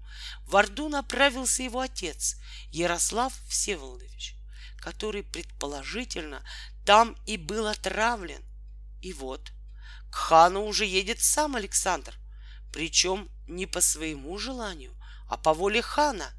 в 0.46 0.56
Орду 0.56 0.88
направился 0.88 1.62
его 1.62 1.82
отец 1.82 2.38
Ярослав 2.72 3.34
Всеволодович, 3.50 4.38
который 4.78 5.24
предположительно 5.24 6.42
там 6.86 7.18
и 7.26 7.36
был 7.36 7.68
отравлен. 7.68 8.42
И 9.02 9.12
вот, 9.12 9.52
к 10.10 10.16
хану 10.16 10.64
уже 10.68 10.86
едет 10.86 11.20
сам 11.20 11.58
Александр, 11.58 12.18
причем 12.72 13.30
не 13.46 13.66
по 13.66 13.82
своему 13.82 14.38
желанию, 14.38 14.96
а 15.28 15.36
по 15.36 15.54
воле 15.54 15.82
хана, 15.82 16.32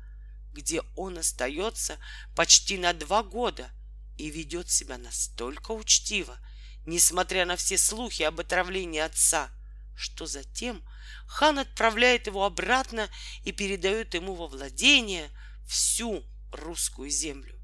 где 0.55 0.81
он 0.97 1.19
остается 1.19 1.99
почти 2.35 2.79
на 2.79 2.95
два 2.95 3.23
года 3.23 3.71
и 4.17 4.31
ведет 4.31 4.71
себя 4.71 4.97
настолько 4.97 5.73
учтиво, 5.73 6.39
несмотря 6.87 7.45
на 7.45 7.57
все 7.57 7.77
слухи 7.77 8.23
об 8.23 8.41
отравлении 8.41 9.01
отца, 9.01 9.51
что 9.95 10.25
затем 10.25 10.83
хан 11.27 11.59
отправляет 11.59 12.27
его 12.27 12.45
обратно 12.45 13.09
и 13.45 13.53
передает 13.53 14.15
ему 14.15 14.35
во 14.35 14.47
владение 14.47 15.31
всю 15.67 16.25
русскую 16.53 17.11
землю. 17.11 17.59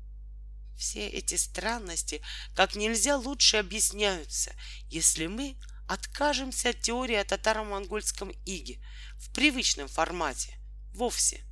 Все 0.76 1.08
эти 1.08 1.36
странности 1.36 2.22
как 2.54 2.74
нельзя 2.74 3.16
лучше 3.16 3.58
объясняются, 3.58 4.54
если 4.88 5.26
мы 5.26 5.56
откажемся 5.88 6.70
от 6.70 6.80
теории 6.80 7.16
о 7.16 7.24
татаро-монгольском 7.24 8.32
иге 8.44 8.80
в 9.18 9.32
привычном 9.32 9.88
формате 9.88 10.58
вовсе. 10.92 11.44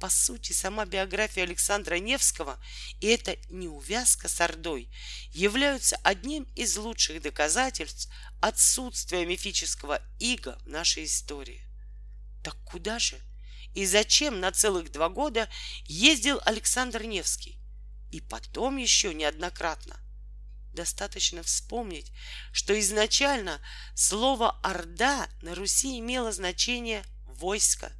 По 0.00 0.08
сути, 0.08 0.52
сама 0.52 0.86
биография 0.86 1.42
Александра 1.42 1.96
Невского 1.96 2.58
и 3.00 3.08
эта 3.08 3.36
неувязка 3.50 4.28
с 4.28 4.40
Ордой 4.40 4.88
являются 5.32 5.96
одним 6.04 6.44
из 6.54 6.76
лучших 6.76 7.20
доказательств 7.22 8.08
отсутствия 8.40 9.26
мифического 9.26 10.00
ига 10.18 10.58
в 10.64 10.68
нашей 10.68 11.04
истории. 11.04 11.64
Так 12.44 12.56
куда 12.64 12.98
же 12.98 13.20
и 13.74 13.84
зачем 13.86 14.40
на 14.40 14.52
целых 14.52 14.90
два 14.92 15.08
года 15.08 15.48
ездил 15.84 16.40
Александр 16.44 17.02
Невский? 17.02 17.58
И 18.10 18.20
потом 18.20 18.76
еще 18.76 19.12
неоднократно. 19.12 19.96
Достаточно 20.72 21.42
вспомнить, 21.42 22.12
что 22.52 22.78
изначально 22.78 23.60
слово 23.94 24.58
«орда» 24.62 25.28
на 25.42 25.54
Руси 25.54 25.98
имело 25.98 26.32
значение 26.32 27.04
«войско», 27.26 27.92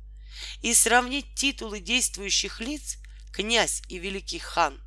и 0.62 0.74
сравнить 0.74 1.34
титулы 1.34 1.80
действующих 1.80 2.60
лиц 2.60 2.98
князь 3.32 3.82
и 3.88 3.98
великий 3.98 4.38
хан. 4.38 4.80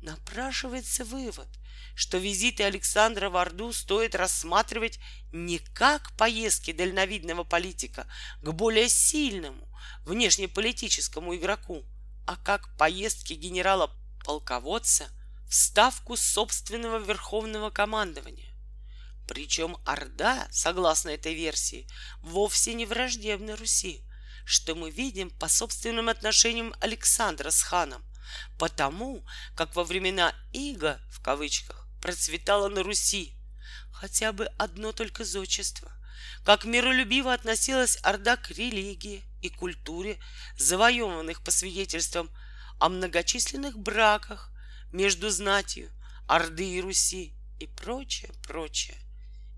Напрашивается 0.00 1.04
вывод, 1.04 1.48
что 1.94 2.18
визиты 2.18 2.62
Александра 2.62 3.28
в 3.28 3.36
Орду 3.36 3.72
стоит 3.72 4.14
рассматривать 4.14 5.00
не 5.32 5.58
как 5.58 6.16
поездки 6.16 6.72
дальновидного 6.72 7.44
политика 7.44 8.06
к 8.40 8.52
более 8.52 8.88
сильному 8.88 9.68
внешнеполитическому 10.04 11.34
игроку, 11.36 11.84
а 12.26 12.36
как 12.36 12.76
поездки 12.76 13.32
генерала-полководца 13.32 15.08
в 15.48 15.54
ставку 15.54 16.16
собственного 16.16 16.98
верховного 16.98 17.70
командования. 17.70 18.54
Причем 19.26 19.76
Орда, 19.84 20.48
согласно 20.50 21.10
этой 21.10 21.34
версии, 21.34 21.86
вовсе 22.22 22.74
не 22.74 22.86
враждебна 22.86 23.56
Руси, 23.56 24.02
что 24.48 24.74
мы 24.74 24.90
видим 24.90 25.28
по 25.28 25.46
собственным 25.46 26.08
отношениям 26.08 26.74
Александра 26.80 27.50
с 27.50 27.60
ханом, 27.60 28.02
потому 28.58 29.22
как 29.54 29.76
во 29.76 29.84
времена 29.84 30.34
Иго, 30.54 30.98
в 31.10 31.20
кавычках, 31.20 31.86
процветало 32.00 32.68
на 32.68 32.82
Руси 32.82 33.34
хотя 33.92 34.32
бы 34.32 34.46
одно 34.56 34.92
только 34.92 35.22
зодчество, 35.22 35.92
как 36.44 36.64
миролюбиво 36.64 37.34
относилась 37.34 37.98
Орда 38.02 38.38
к 38.38 38.50
религии 38.50 39.22
и 39.42 39.50
культуре, 39.50 40.18
завоеванных 40.56 41.42
по 41.42 41.50
свидетельствам 41.50 42.30
о 42.78 42.88
многочисленных 42.88 43.78
браках 43.78 44.50
между 44.92 45.28
знатью 45.28 45.90
Орды 46.26 46.76
и 46.76 46.80
Руси 46.80 47.34
и 47.58 47.66
прочее, 47.66 48.32
прочее. 48.44 48.96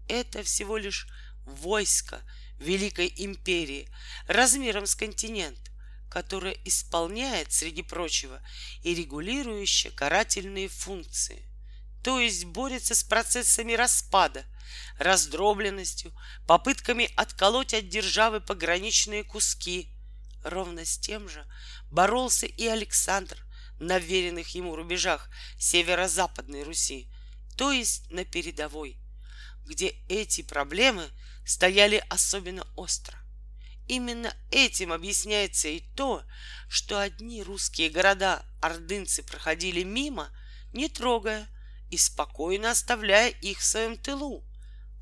Это 0.08 0.42
всего 0.42 0.76
лишь 0.78 1.06
войско 1.44 2.22
Великой 2.60 3.12
империи 3.16 3.88
размером 4.26 4.86
с 4.86 4.94
континент, 4.94 5.58
которая 6.10 6.54
исполняет, 6.64 7.52
среди 7.52 7.82
прочего, 7.82 8.42
и 8.82 8.94
регулирующая 8.94 9.90
карательные 9.90 10.68
функции, 10.68 11.48
то 12.02 12.20
есть 12.20 12.44
борется 12.44 12.94
с 12.94 13.02
процессами 13.02 13.72
распада, 13.72 14.44
раздробленностью, 14.98 16.12
попытками 16.46 17.10
отколоть 17.16 17.74
от 17.74 17.88
державы 17.88 18.40
пограничные 18.40 19.24
куски. 19.24 19.88
Ровно 20.44 20.84
с 20.84 20.98
тем 20.98 21.28
же 21.28 21.46
боролся 21.90 22.46
и 22.46 22.66
Александр 22.66 23.36
на 23.78 23.98
веренных 23.98 24.54
ему 24.54 24.76
рубежах 24.76 25.30
северо-западной 25.58 26.62
Руси, 26.62 27.10
то 27.56 27.72
есть 27.72 28.10
на 28.10 28.24
передовой, 28.24 28.98
где 29.66 29.94
эти 30.08 30.42
проблемы 30.42 31.08
стояли 31.50 32.04
особенно 32.08 32.64
остро. 32.76 33.18
Именно 33.88 34.32
этим 34.52 34.92
объясняется 34.92 35.66
и 35.66 35.80
то, 35.80 36.22
что 36.68 37.00
одни 37.00 37.42
русские 37.42 37.90
города 37.90 38.44
ордынцы 38.60 39.24
проходили 39.24 39.82
мимо, 39.82 40.30
не 40.72 40.88
трогая 40.88 41.48
и 41.90 41.96
спокойно 41.96 42.70
оставляя 42.70 43.30
их 43.30 43.58
в 43.58 43.64
своем 43.64 43.96
тылу, 43.96 44.44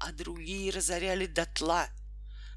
а 0.01 0.11
другие 0.11 0.71
разоряли 0.71 1.27
дотла. 1.27 1.91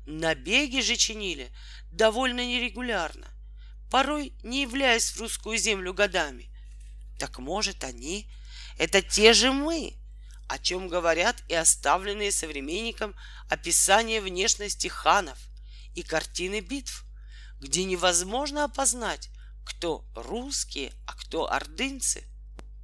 Набеги 0.05 0.79
же 0.79 0.95
чинили 0.95 1.51
довольно 1.91 2.45
нерегулярно, 2.45 3.27
порой 3.89 4.31
не 4.41 4.61
являясь 4.61 5.11
в 5.11 5.19
русскую 5.19 5.57
землю 5.57 5.93
годами. 5.93 6.49
Так 7.19 7.39
может 7.39 7.83
они— 7.83 8.31
это 8.77 9.01
те 9.01 9.33
же 9.33 9.51
мы, 9.51 10.00
о 10.51 10.59
чем 10.59 10.89
говорят 10.89 11.41
и 11.47 11.53
оставленные 11.53 12.29
современникам 12.29 13.15
описания 13.47 14.19
внешности 14.19 14.89
ханов 14.89 15.37
и 15.95 16.03
картины 16.03 16.59
битв, 16.59 17.05
где 17.61 17.85
невозможно 17.85 18.65
опознать, 18.65 19.29
кто 19.63 20.03
русские, 20.13 20.91
а 21.07 21.13
кто 21.13 21.49
ордынцы. 21.49 22.25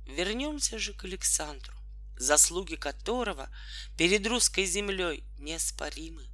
Вернемся 0.06 0.80
же 0.80 0.94
к 0.94 1.04
Александру, 1.04 1.74
заслуги 2.16 2.76
которого 2.76 3.50
перед 3.98 4.26
русской 4.26 4.66
землей 4.66 5.26
неоспоримы. 5.38 6.26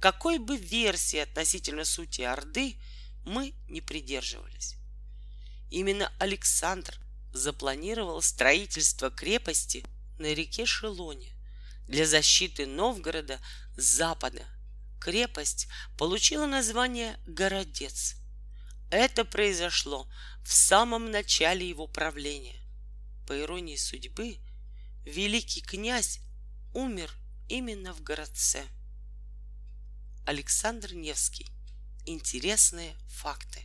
Какой 0.00 0.38
бы 0.38 0.56
версии 0.56 1.18
относительно 1.18 1.84
сути 1.84 2.22
Орды 2.22 2.76
мы 3.24 3.54
не 3.68 3.80
придерживались. 3.80 4.76
Именно 5.68 6.12
Александр 6.20 6.96
запланировал 7.32 8.22
строительство 8.22 9.10
крепости– 9.10 9.84
на 10.18 10.32
реке 10.32 10.66
Шелоне 10.66 11.32
для 11.86 12.06
защиты 12.06 12.66
Новгорода 12.66 13.40
с 13.76 13.84
запада. 13.84 14.44
Крепость 15.00 15.68
получила 15.96 16.46
название 16.46 17.18
Городец. 17.26 18.16
Это 18.90 19.24
произошло 19.24 20.08
в 20.42 20.52
самом 20.52 21.10
начале 21.10 21.68
его 21.68 21.86
правления. 21.86 22.60
По 23.26 23.38
иронии 23.38 23.76
судьбы, 23.76 24.38
великий 25.04 25.60
князь 25.60 26.20
умер 26.72 27.12
именно 27.48 27.92
в 27.92 28.02
городце. 28.02 28.64
Александр 30.24 30.94
Невский. 30.94 31.46
Интересные 32.04 32.96
факты. 33.08 33.62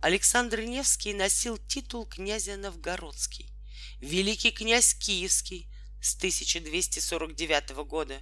Александр 0.00 0.60
Невский 0.62 1.12
носил 1.12 1.58
титул 1.58 2.06
князя 2.06 2.56
Новгородский 2.56 3.49
великий 4.00 4.50
князь 4.50 4.94
Киевский 4.94 5.68
с 6.00 6.16
1249 6.16 7.70
года, 7.86 8.20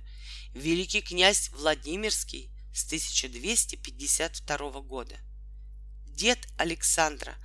великий 0.53 1.01
князь 1.01 1.51
Владимирский 1.51 2.51
с 2.75 2.85
1252 2.87 4.81
года. 4.83 5.17
Дед 6.07 6.49
Александра, 6.57 7.37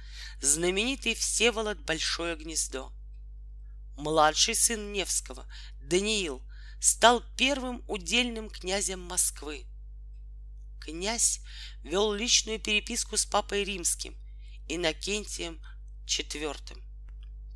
знаменитый 0.41 1.13
Всеволод 1.13 1.79
Большое 1.81 2.35
Гнездо. 2.35 2.91
Младший 3.95 4.55
сын 4.55 4.91
Невского, 4.91 5.47
Даниил, 5.79 6.41
стал 6.79 7.23
первым 7.37 7.83
удельным 7.87 8.49
князем 8.49 8.99
Москвы. 8.99 9.65
Князь 10.81 11.39
вел 11.83 12.13
личную 12.13 12.59
переписку 12.59 13.15
с 13.15 13.25
папой 13.25 13.63
римским 13.63 14.17
Иннокентием 14.67 15.61
IV. 16.07 16.92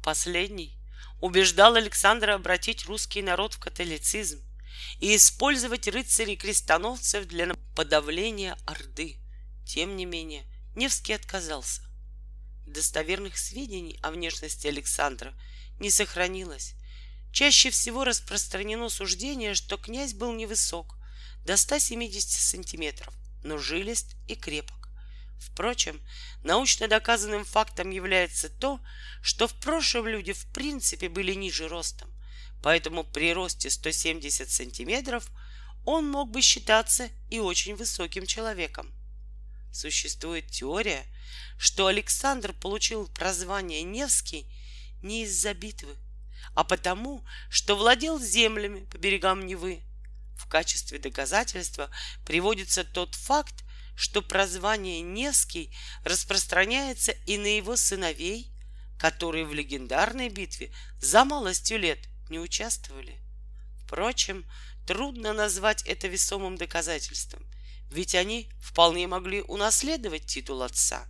Последний 0.07 0.79
убеждал 1.19 1.75
Александра 1.75 2.35
обратить 2.35 2.85
русский 2.85 3.21
народ 3.21 3.55
в 3.55 3.59
католицизм 3.59 4.41
и 5.01 5.13
использовать 5.13 5.89
рыцарей-крестоносцев 5.89 7.25
для 7.25 7.53
подавления 7.75 8.57
Орды. 8.65 9.17
Тем 9.65 9.97
не 9.97 10.05
менее, 10.05 10.45
Невский 10.77 11.11
отказался. 11.11 11.81
Достоверных 12.65 13.37
сведений 13.37 13.99
о 14.01 14.11
внешности 14.11 14.67
Александра 14.67 15.33
не 15.77 15.89
сохранилось. 15.89 16.75
Чаще 17.33 17.69
всего 17.69 18.05
распространено 18.05 18.87
суждение, 18.87 19.55
что 19.55 19.75
князь 19.75 20.13
был 20.13 20.31
невысок, 20.31 20.95
до 21.43 21.57
170 21.57 22.29
сантиметров, 22.29 23.13
но 23.43 23.57
жилист 23.57 24.15
и 24.29 24.35
крепок. 24.35 24.76
Впрочем, 25.39 26.01
научно 26.43 26.87
доказанным 26.87 27.45
фактом 27.45 27.89
является 27.91 28.49
то, 28.49 28.79
что 29.21 29.47
в 29.47 29.53
прошлом 29.55 30.07
люди 30.07 30.33
в 30.33 30.45
принципе 30.47 31.09
были 31.09 31.33
ниже 31.33 31.67
ростом, 31.67 32.09
поэтому 32.61 33.03
при 33.03 33.33
росте 33.33 33.69
170 33.69 34.49
сантиметров 34.49 35.29
он 35.85 36.09
мог 36.09 36.31
бы 36.31 36.41
считаться 36.41 37.09
и 37.29 37.39
очень 37.39 37.75
высоким 37.75 38.25
человеком. 38.25 38.91
Существует 39.71 40.47
теория, 40.47 41.05
что 41.57 41.87
Александр 41.87 42.53
получил 42.53 43.07
прозвание 43.07 43.83
Невский 43.83 44.47
не 45.01 45.23
из-за 45.23 45.53
битвы, 45.53 45.95
а 46.55 46.63
потому, 46.63 47.23
что 47.49 47.75
владел 47.75 48.19
землями 48.19 48.85
по 48.85 48.97
берегам 48.97 49.45
Невы. 49.45 49.81
В 50.37 50.47
качестве 50.47 50.99
доказательства 50.99 51.89
приводится 52.25 52.83
тот 52.83 53.15
факт, 53.15 53.63
что 53.97 54.21
прозвание 54.21 55.01
Невский 55.01 55.75
распространяется 56.03 57.13
и 57.25 57.37
на 57.39 57.47
его 57.47 57.75
сыновей, 57.75 58.53
которые 58.99 59.43
в 59.43 59.55
легендарной 59.55 60.29
битве 60.29 60.71
за 61.01 61.25
малостью 61.25 61.79
лет 61.79 62.07
не 62.29 62.39
участвовали. 62.39 63.19
Впрочем, 63.83 64.45
трудно 64.85 65.33
назвать 65.33 65.81
это 65.87 66.07
весомым 66.07 66.57
доказательством, 66.57 67.43
ведь 67.89 68.13
они 68.13 68.51
вполне 68.61 69.07
могли 69.07 69.41
унаследовать 69.41 70.27
титул 70.27 70.61
отца. 70.61 71.07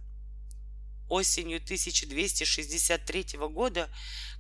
осенью 1.10 1.58
1263 1.58 3.38
года 3.50 3.90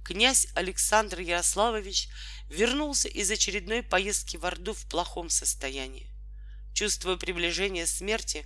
князь 0.05 0.47
Александр 0.53 1.19
Ярославович 1.19 2.07
вернулся 2.49 3.09
из 3.09 3.29
очередной 3.29 3.83
поездки 3.83 4.37
в 4.37 4.45
Орду 4.45 4.73
в 4.73 4.85
плохом 4.85 5.29
состоянии. 5.29 6.16
Чувствуя 6.77 7.17
приближение 7.17 7.87
смерти, 7.87 8.45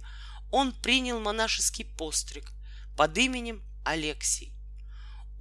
он 0.51 0.71
принял 0.71 1.19
монашеский 1.19 1.83
постриг 1.83 2.53
под 2.95 3.17
именем 3.17 3.61
Алексий. 3.83 4.53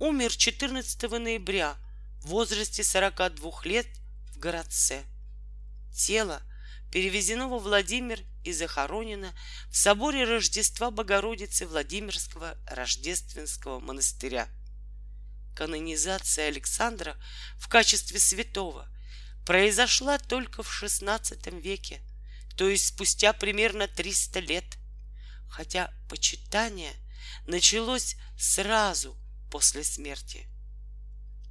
Умер 0.00 0.34
14 0.34 1.00
ноября 1.02 1.76
в 2.20 2.30
возрасте 2.30 2.82
42 2.82 3.60
лет 3.62 3.86
в 4.32 4.40
городце. 4.40 5.04
Тело 5.94 6.42
перевезено 6.90 7.46
во 7.46 7.60
Владимир 7.60 8.24
и 8.42 8.52
захоронено 8.52 9.32
в 9.68 9.76
соборе 9.76 10.24
Рождества 10.24 10.90
Богородицы 10.90 11.68
Владимирского 11.68 12.56
Рождественского 12.66 13.78
монастыря. 13.78 14.48
Канонизация 15.54 16.48
Александра 16.48 17.16
в 17.56 17.68
качестве 17.68 18.18
святого 18.18 18.88
произошла 19.46 20.18
только 20.18 20.64
в 20.64 20.82
XVI 20.82 21.60
веке, 21.60 22.00
то 22.60 22.68
есть 22.68 22.88
спустя 22.88 23.32
примерно 23.32 23.88
300 23.88 24.40
лет, 24.40 24.76
хотя 25.48 25.90
почитание 26.10 26.92
началось 27.46 28.16
сразу 28.36 29.16
после 29.50 29.82
смерти 29.82 30.46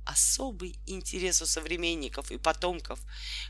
особый 0.06 0.80
интерес 0.86 1.42
у 1.42 1.48
современников 1.48 2.30
и 2.30 2.38
потомков 2.38 3.00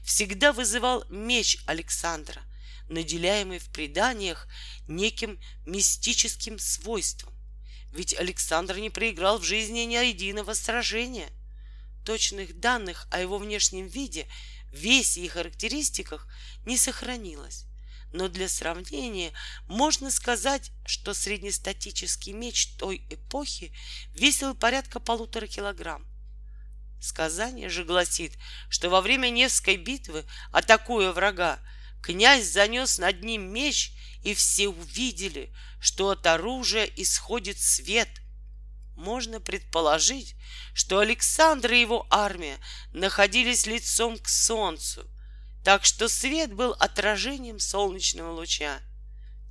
всегда 0.06 0.54
вызывал 0.54 1.04
меч 1.10 1.58
Александра, 1.66 2.42
наделяемый 2.88 3.60
в 3.60 3.70
преданиях 3.72 4.48
неким 4.88 5.38
мистическим 5.66 6.60
свойством. 6.60 7.34
Ведь 7.92 8.14
Александр 8.14 8.78
не 8.78 8.90
проиграл 8.90 9.38
в 9.38 9.44
жизни 9.44 9.82
ни 9.82 9.96
единого 9.96 10.54
сражения. 10.54 11.28
Точных 12.06 12.58
данных 12.62 13.06
о 13.12 13.20
его 13.20 13.38
внешнем 13.38 13.88
виде, 13.88 14.30
весе 14.72 15.22
и 15.22 15.28
характеристиках 15.28 16.28
не 16.66 16.78
сохранилось. 16.78 17.66
Но 18.12 18.28
для 18.28 18.50
сравнения 18.50 19.32
можно 19.68 20.10
сказать, 20.10 20.72
что 20.86 21.14
среднестатический 21.14 22.34
меч 22.34 22.76
той 22.78 23.06
эпохи 23.10 23.72
весил 24.14 24.56
порядка 24.56 25.00
полутора 25.00 25.48
килограмм. 25.48 26.06
Сказание 27.00 27.70
же 27.70 27.86
гласит, 27.86 28.34
что 28.70 28.90
во 28.90 29.02
время 29.02 29.30
Невской 29.30 29.78
битвы, 29.78 30.26
атакуя 30.52 31.12
врага, 31.12 31.60
князь 32.02 32.48
занес 32.48 32.98
над 32.98 33.24
ним 33.24 33.54
меч, 33.54 33.94
и 34.24 34.34
все 34.34 34.68
увидели, 34.68 35.54
что 35.80 36.10
от 36.10 36.26
оружия 36.28 36.84
исходит 36.84 37.58
свет. 37.58 38.10
Можно 39.00 39.40
предположить, 39.40 40.36
что 40.74 41.00
Александр 41.00 41.72
и 41.72 41.80
его 41.80 42.06
армия 42.10 42.58
находились 42.92 43.66
лицом 43.66 44.18
к 44.18 44.28
солнцу, 44.28 45.08
так 45.64 45.86
что 45.86 46.10
свет 46.10 46.54
был 46.54 46.76
отражением 46.78 47.60
солнечного 47.60 48.32
луча. 48.32 48.82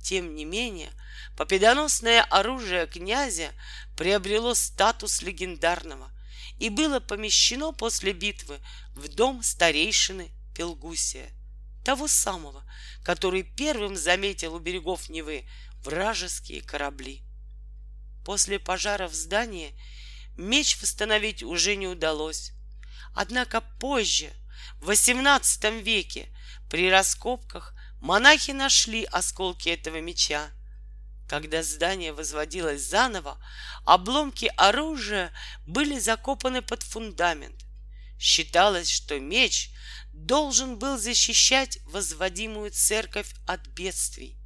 Тем 0.03 0.35
не 0.35 0.45
менее, 0.45 0.91
победоносное 1.35 2.21
оружие 2.21 2.85
князя 2.85 3.49
приобрело 3.97 4.53
статус 4.53 5.21
легендарного— 5.21 6.11
и 6.59 6.69
было 6.69 6.99
помещено 6.99 7.71
после 7.71 8.13
битвы 8.13 8.59
в 8.93 9.07
дом 9.07 9.41
старейшины 9.41 10.29
Пелгусия, 10.53 11.29
того 11.85 12.07
самого, 12.07 12.63
который 13.03 13.43
первым 13.43 13.95
заметил 13.95 14.55
у 14.55 14.59
берегов 14.59 15.09
Невы 15.09 15.45
вражеские 15.83 16.61
корабли. 16.61 17.23
После 18.29 18.59
пожара 18.59 19.07
в 19.07 19.15
здании 19.15 19.73
меч 20.37 20.79
восстановить 20.79 21.41
уже 21.41 21.75
не 21.75 21.87
удалось. 21.87 22.51
Однако 23.15 23.59
позже, 23.59 24.29
в 24.81 24.91
XVIII 24.91 25.81
веке, 25.81 26.29
при 26.69 26.91
раскопках 26.91 27.73
монахи 27.99 28.51
нашли 28.51 29.03
осколки 29.05 29.69
этого 29.69 29.99
меча— 29.99 30.51
когда 31.27 31.63
здание 31.63 32.13
возводилось 32.13 32.83
заново, 32.83 33.43
обломки 33.83 34.51
оружия 34.57 35.33
были 35.65 35.97
закопаны 35.97 36.61
под 36.61 36.83
фундамент. 36.83 37.65
Считалось, 38.19 38.91
что 38.91 39.19
меч 39.19 39.71
должен 40.13 40.77
был 40.77 40.99
защищать 40.99 41.79
возводимую 41.85 42.69
церковь 42.69 43.33
от 43.47 43.65
бедствий. 43.69 44.37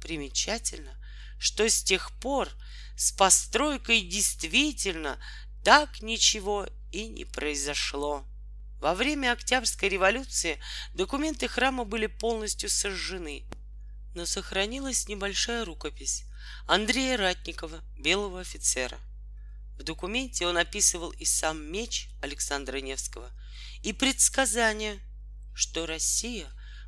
Примечательно, 0.00 0.96
что 1.40 1.68
с 1.68 1.82
тех 1.82 2.12
пор 2.20 2.48
с 2.96 3.12
постройкой 3.12 4.02
действительно 4.02 5.18
так 5.64 6.02
ничего 6.02 6.66
и 6.92 7.08
не 7.08 7.24
произошло. 7.24 8.24
Во 8.80 8.94
время 8.94 9.32
Октябрьской 9.32 9.88
революции 9.88 10.60
документы 10.92 11.48
храма 11.48 11.84
были 11.84 12.06
полностью 12.06 12.68
сожжены, 12.68 13.44
но 14.14 14.26
сохранилась 14.26 15.08
небольшая 15.08 15.64
рукопись 15.64 16.24
Андрея 16.66 17.16
Ратникова, 17.16 17.82
белого 17.98 18.40
офицера. 18.40 18.98
В 19.78 19.82
документе 19.82 20.46
он 20.46 20.56
описывал 20.56 21.10
и 21.10 21.24
сам 21.24 21.64
меч 21.72 22.08
Александра 22.20 22.76
Невского, 22.76 23.30
и 23.82 23.92
предсказание, 23.92 25.00
что 25.54 25.86
Россия 25.86 26.46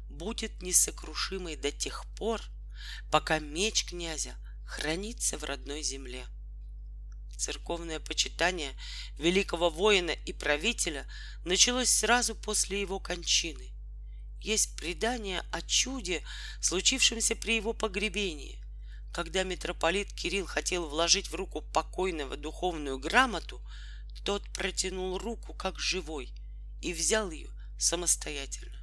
будет 0.09 0.62
несокрушимой 0.62 1.57
до 1.57 1.73
тех 1.73 2.05
пор, 2.16 2.40
пока 3.11 3.38
меч 3.38 3.87
князя 3.87 4.37
хранится 4.67 5.39
в 5.39 5.45
родной 5.45 5.83
земле. 5.83 6.27
Церковное 7.37 8.01
почитание 8.01 8.73
великого 9.19 9.71
воина 9.71 10.11
и 10.11 10.33
правителя 10.33 11.07
началось 11.45 11.91
сразу 11.91 12.35
после 12.35 12.81
его 12.81 12.99
кончины 12.99 13.77
есть 14.47 14.77
предание 14.77 15.45
о 15.51 15.61
чуде, 15.63 16.23
случившемся 16.61 17.35
при 17.35 17.57
его 17.57 17.73
погребении. 17.73 18.63
Когда 19.13 19.43
митрополит 19.43 20.13
Кирилл 20.13 20.47
хотел 20.47 20.89
вложить 20.89 21.31
в 21.31 21.35
руку 21.35 21.63
покойного 21.63 22.37
духовную 22.37 22.99
грамоту, 22.99 23.61
тот 24.25 24.49
протянул 24.53 25.19
руку 25.19 25.53
как 25.53 25.81
живой 25.81 26.33
и 26.81 26.93
взял 26.93 27.31
ее 27.31 27.51
самостоятельно. 27.79 28.79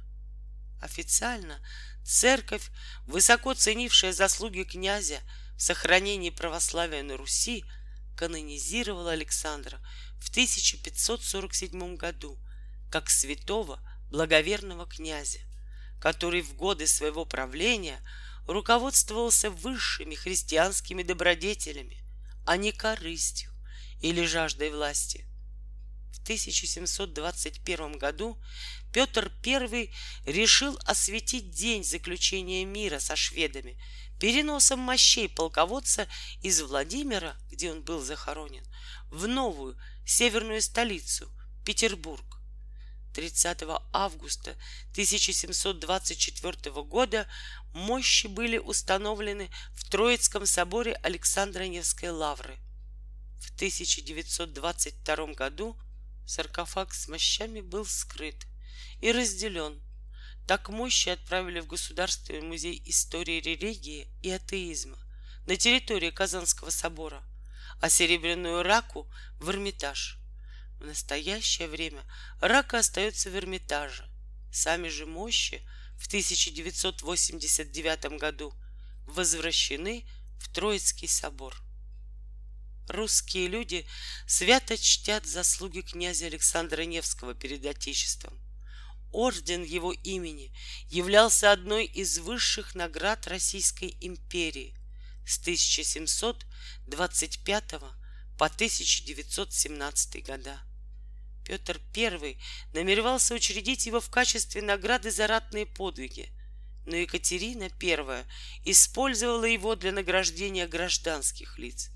Официально 0.82 1.58
церковь, 2.04 2.70
высоко 3.06 3.54
ценившая 3.54 4.12
заслуги 4.12 4.64
князя 4.64 5.20
в 5.56 5.62
сохранении 5.62 6.30
православия 6.30 7.02
на 7.02 7.16
Руси, 7.16 7.64
канонизировала 8.16 9.12
Александра 9.12 9.80
в 10.20 10.30
1547 10.30 11.96
году 11.96 12.38
как 12.90 13.10
святого 13.10 13.80
благоверного 14.10 14.86
князя 14.86 15.40
который 16.04 16.42
в 16.42 16.54
годы 16.54 16.86
своего 16.86 17.24
правления 17.24 17.98
руководствовался 18.46 19.50
высшими 19.50 20.14
христианскими 20.14 21.02
добродетелями, 21.02 22.04
а 22.44 22.58
не 22.58 22.72
корыстью 22.72 23.50
или 24.02 24.22
жаждой 24.26 24.70
власти. 24.70 25.26
В 26.12 26.22
1721 26.24 27.96
году 27.96 28.38
Петр 28.92 29.32
I 29.46 29.90
решил 30.26 30.78
осветить 30.84 31.52
день 31.52 31.82
заключения 31.82 32.66
мира 32.66 32.98
со 32.98 33.16
шведами 33.16 33.80
переносом 34.18 34.80
мощей 34.80 35.28
полководца 35.28 36.08
из 36.42 36.60
Владимира, 36.62 37.36
где 37.50 37.72
он 37.72 37.82
был 37.82 38.00
захоронен, 38.00 38.64
в 39.10 39.26
новую 39.26 39.78
северную 40.06 40.62
столицу 40.62 41.30
Петербург. 41.64 42.24
30 43.14 43.62
августа 43.92 44.56
1724 44.92 46.82
года 46.82 47.28
мощи 47.72 48.26
были 48.26 48.58
установлены 48.58 49.50
в 49.72 49.88
Троицком 49.88 50.46
соборе 50.46 50.94
Александра 50.94 51.64
Невской 51.64 52.10
лавры. 52.10 52.58
В 53.40 53.54
1922 53.54 55.26
году 55.34 55.76
саркофаг 56.26 56.92
с 56.92 57.08
мощами 57.08 57.60
был 57.60 57.86
скрыт 57.86 58.46
и 59.00 59.12
разделен. 59.12 59.80
Так 60.46 60.68
мощи 60.68 61.08
отправили 61.08 61.60
в 61.60 61.66
Государственный 61.66 62.42
музей 62.42 62.82
истории 62.86 63.40
религии 63.40 64.08
и 64.22 64.30
атеизма 64.30 64.98
на 65.46 65.56
территории 65.56 66.10
Казанского 66.10 66.70
собора, 66.70 67.22
а 67.80 67.88
серебряную 67.88 68.62
раку 68.62 69.08
в 69.38 69.50
Эрмитаж– 69.50 70.18
в 70.84 70.86
настоящее 70.86 71.68
время 71.68 72.04
рака 72.40 72.78
остается 72.78 73.30
в 73.30 73.36
Эрмитаже. 73.36 74.08
Сами 74.52 74.88
же 74.88 75.06
мощи 75.06 75.66
в 75.96 76.06
1989 76.08 78.18
году 78.18 78.52
возвращены 79.06 80.06
в 80.38 80.52
Троицкий 80.52 81.08
собор. 81.08 81.56
Русские 82.88 83.48
люди 83.48 83.86
свято 84.26 84.76
чтят 84.76 85.24
заслуги 85.24 85.80
князя 85.80 86.26
Александра 86.26 86.82
Невского 86.82 87.34
перед 87.34 87.64
Отечеством. 87.64 88.38
Орден 89.14 89.62
его 89.62 89.92
имени 89.92 90.52
являлся 90.88 91.52
одной 91.52 91.84
из 91.84 92.18
высших 92.18 92.74
наград 92.74 93.28
Российской 93.28 93.96
империи. 94.00 94.76
с 95.24 95.38
1725 95.38 97.74
по 98.36 98.46
1917 98.46 100.26
года. 100.26 100.60
Петр 101.44 101.80
I 101.96 102.36
намеревался 102.72 103.34
учредить 103.34 103.86
его 103.86 104.00
в 104.00 104.10
качестве 104.10 104.62
награды 104.62 105.12
за 105.12 105.28
ратные 105.28 105.64
подвиги, 105.64 106.32
но 106.84 106.96
Екатерина 106.96 107.70
I 107.80 108.26
использовала 108.64 109.44
его 109.44 109.76
для 109.76 109.92
награждения 109.92 110.66
гражданских 110.66 111.56
лиц. 111.56 111.92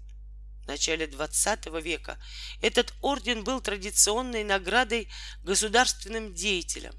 В 0.63 0.69
начале 0.69 1.07
XX 1.07 1.83
века 1.83 2.17
этот 2.63 2.95
орден 3.01 3.43
был 3.43 3.61
традиционной 3.61 4.45
наградой 4.45 5.09
государственным 5.43 6.33
деятелям, 6.33 6.95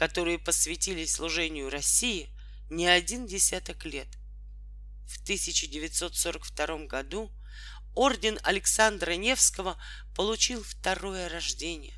которые 0.00 0.38
посвятили 0.38 1.04
служению 1.04 1.68
России 1.68 2.30
не 2.70 2.86
один 2.86 3.26
десяток 3.26 3.84
лет. 3.84 4.08
В 5.06 5.22
1942 5.24 6.86
году 6.86 7.30
орден 7.94 8.38
Александра 8.42 9.10
Невского 9.10 9.76
получил 10.16 10.64
второе 10.64 11.28
рождение. 11.28 11.92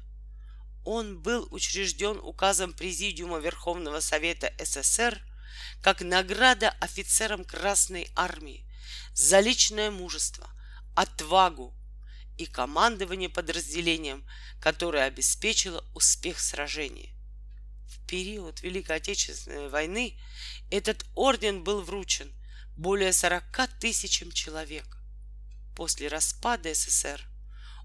Он 0.84 1.22
был 1.22 1.46
учрежден 1.52 2.18
указом 2.18 2.72
Президиума 2.72 3.38
Верховного 3.38 4.00
Совета 4.00 4.52
СССр 4.58 5.22
как 5.80 6.00
награда 6.00 6.70
офицерам 6.80 7.44
Красной 7.44 8.10
Армии 8.16 8.66
за 9.14 9.38
личное 9.38 9.92
мужество, 9.92 10.50
отвагу 10.96 11.72
и 12.36 12.46
командование 12.46 13.28
подразделением, 13.28 14.26
которое 14.58 15.04
обеспечило 15.04 15.84
успех 15.94 16.40
сражения. 16.40 17.11
Период 18.06 18.62
Великой 18.62 18.96
Отечественной 18.96 19.68
войны 19.68 20.18
этот 20.70 21.04
орден 21.14 21.64
был 21.64 21.82
вручен 21.82 22.32
более 22.76 23.12
40 23.12 23.44
тысячам 23.78 24.30
человек. 24.32 24.86
После 25.74 26.08
распада 26.08 26.72
СССР 26.74 27.22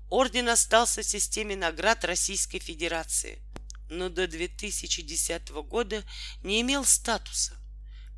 орден 0.10 0.50
остался 0.50 1.02
в 1.02 1.06
системе 1.06 1.56
наград 1.56 2.04
Российской 2.06 2.60
Федерации, 2.60 3.42
но 3.90 4.10
до 4.10 4.28
2010 4.28 5.50
года 5.50 6.04
не 6.44 6.62
имел 6.62 6.86
статуса, 6.86 7.58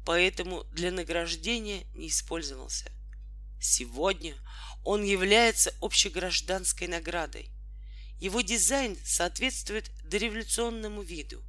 поэтому 0.05 0.63
для 0.71 0.91
награждения 0.91 1.85
не 1.93 2.07
использовался. 2.07 2.91
Сегодня 3.61 4.35
он 4.83 5.03
является 5.03 5.73
общегражданской 5.81 6.87
наградой. 6.87 7.49
Его 8.19 8.41
дизайн 8.41 8.97
соответствует 9.05 9.91
дореволюционному 10.03 11.01
виду. 11.01 11.43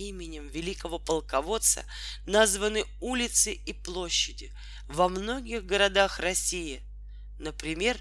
Именем 0.00 0.48
великого 0.48 0.98
полководца 0.98 1.84
названы 2.24 2.86
улицы 3.00 3.52
и 3.52 3.74
площади 3.74 4.50
во 4.86 5.10
многих 5.10 5.66
городах 5.66 6.20
России. 6.20 6.82
Например, 7.38 8.00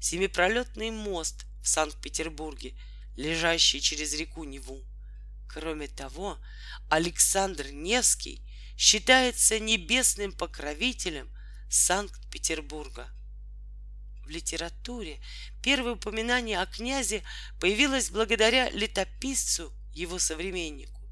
семипролетный 0.00 0.90
мост 0.90 1.44
в 1.62 1.68
Санкт-Петербурге, 1.68 2.72
лежащий 3.14 3.82
через 3.82 4.14
реку 4.14 4.44
Неву. 4.44 4.82
Кроме 5.46 5.86
того, 5.86 6.38
Александр 6.88 7.66
Невский 7.72 8.42
считается 8.78 9.58
небесным 9.58 10.32
покровителем 10.32 11.28
Санкт-Петербурга. 11.68 13.10
В 14.24 14.30
литературе 14.30 15.20
первое 15.62 15.92
упоминание 15.92 16.62
о 16.62 16.64
князе 16.64 17.22
появилось 17.60 18.08
благодаря 18.08 18.70
летописцу, 18.70 19.74
его 19.92 20.18
современнику. 20.18 21.03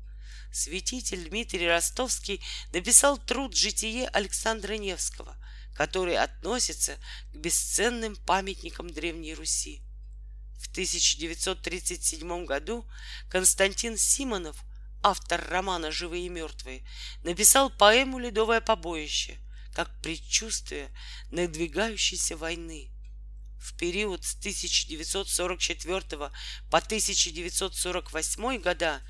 Святитель 0.52 1.30
Дмитрий 1.30 1.66
Ростовский 1.66 2.42
написал 2.72 3.16
труд 3.16 3.56
«Житие 3.56 4.06
Александра 4.08 4.74
Невского», 4.74 5.34
который 5.74 6.18
относится 6.18 6.98
к 7.32 7.36
бесценным 7.36 8.16
памятникам 8.16 8.90
Древней 8.90 9.34
Руси. 9.34 9.82
В 10.60 10.70
1937 10.70 12.44
году 12.44 12.86
Константин 13.30 13.96
Симонов, 13.96 14.62
автор 15.02 15.42
романа 15.48 15.90
«Живые 15.90 16.26
и 16.26 16.28
мертвые», 16.28 16.86
написал 17.24 17.70
поэму 17.70 18.18
«Ледовое 18.18 18.60
побоище», 18.60 19.38
как 19.74 20.02
предчувствие 20.02 20.90
надвигающейся 21.30 22.36
войны. 22.36 22.90
В 23.58 23.74
период 23.76 24.24
с 24.24 24.34
1944 24.34 26.00
по 26.70 26.78
1948 26.78 28.60
года 28.60 29.00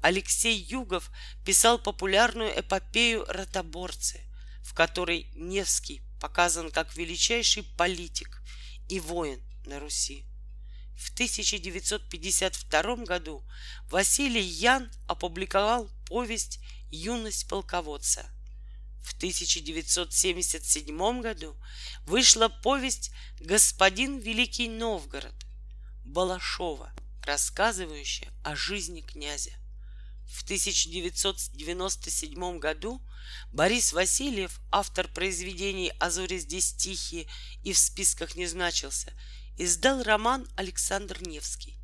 Алексей 0.00 0.56
Югов 0.56 1.10
писал 1.44 1.78
популярную 1.78 2.58
эпопею 2.58 3.24
«Ротоборцы», 3.28 4.20
в 4.62 4.74
которой 4.74 5.30
Невский 5.34 6.02
показан 6.20 6.70
как 6.70 6.96
величайший 6.96 7.62
политик 7.62 8.42
и 8.88 9.00
воин 9.00 9.42
на 9.66 9.80
Руси. 9.80 10.24
В 10.96 11.12
1952 11.12 12.96
году 13.04 13.44
Василий 13.88 14.42
Ян 14.42 14.90
опубликовал 15.06 15.88
повесть 16.06 16.60
«Юность 16.90 17.48
полководца». 17.48 18.30
В 19.02 19.16
1977 19.16 21.20
году 21.20 21.56
вышла 22.04 22.48
повесть 22.48 23.12
«Господин 23.40 24.18
Великий 24.18 24.68
Новгород» 24.68 25.34
Балашова, 26.04 26.92
рассказывающая 27.24 28.32
о 28.44 28.56
жизни 28.56 29.00
князя. 29.00 29.52
В 30.28 30.44
1997 30.44 32.58
году 32.58 33.02
Борис 33.50 33.94
Васильев, 33.94 34.60
автор 34.70 35.08
произведений 35.08 35.90
«А 35.98 36.10
зори 36.10 36.38
здесь 36.38 36.74
тихие» 36.74 37.26
и 37.64 37.72
в 37.72 37.78
списках 37.78 38.36
не 38.36 38.46
значился, 38.46 39.14
издал 39.56 40.02
роман 40.02 40.46
«Александр 40.56 41.26
Невский». 41.26 41.78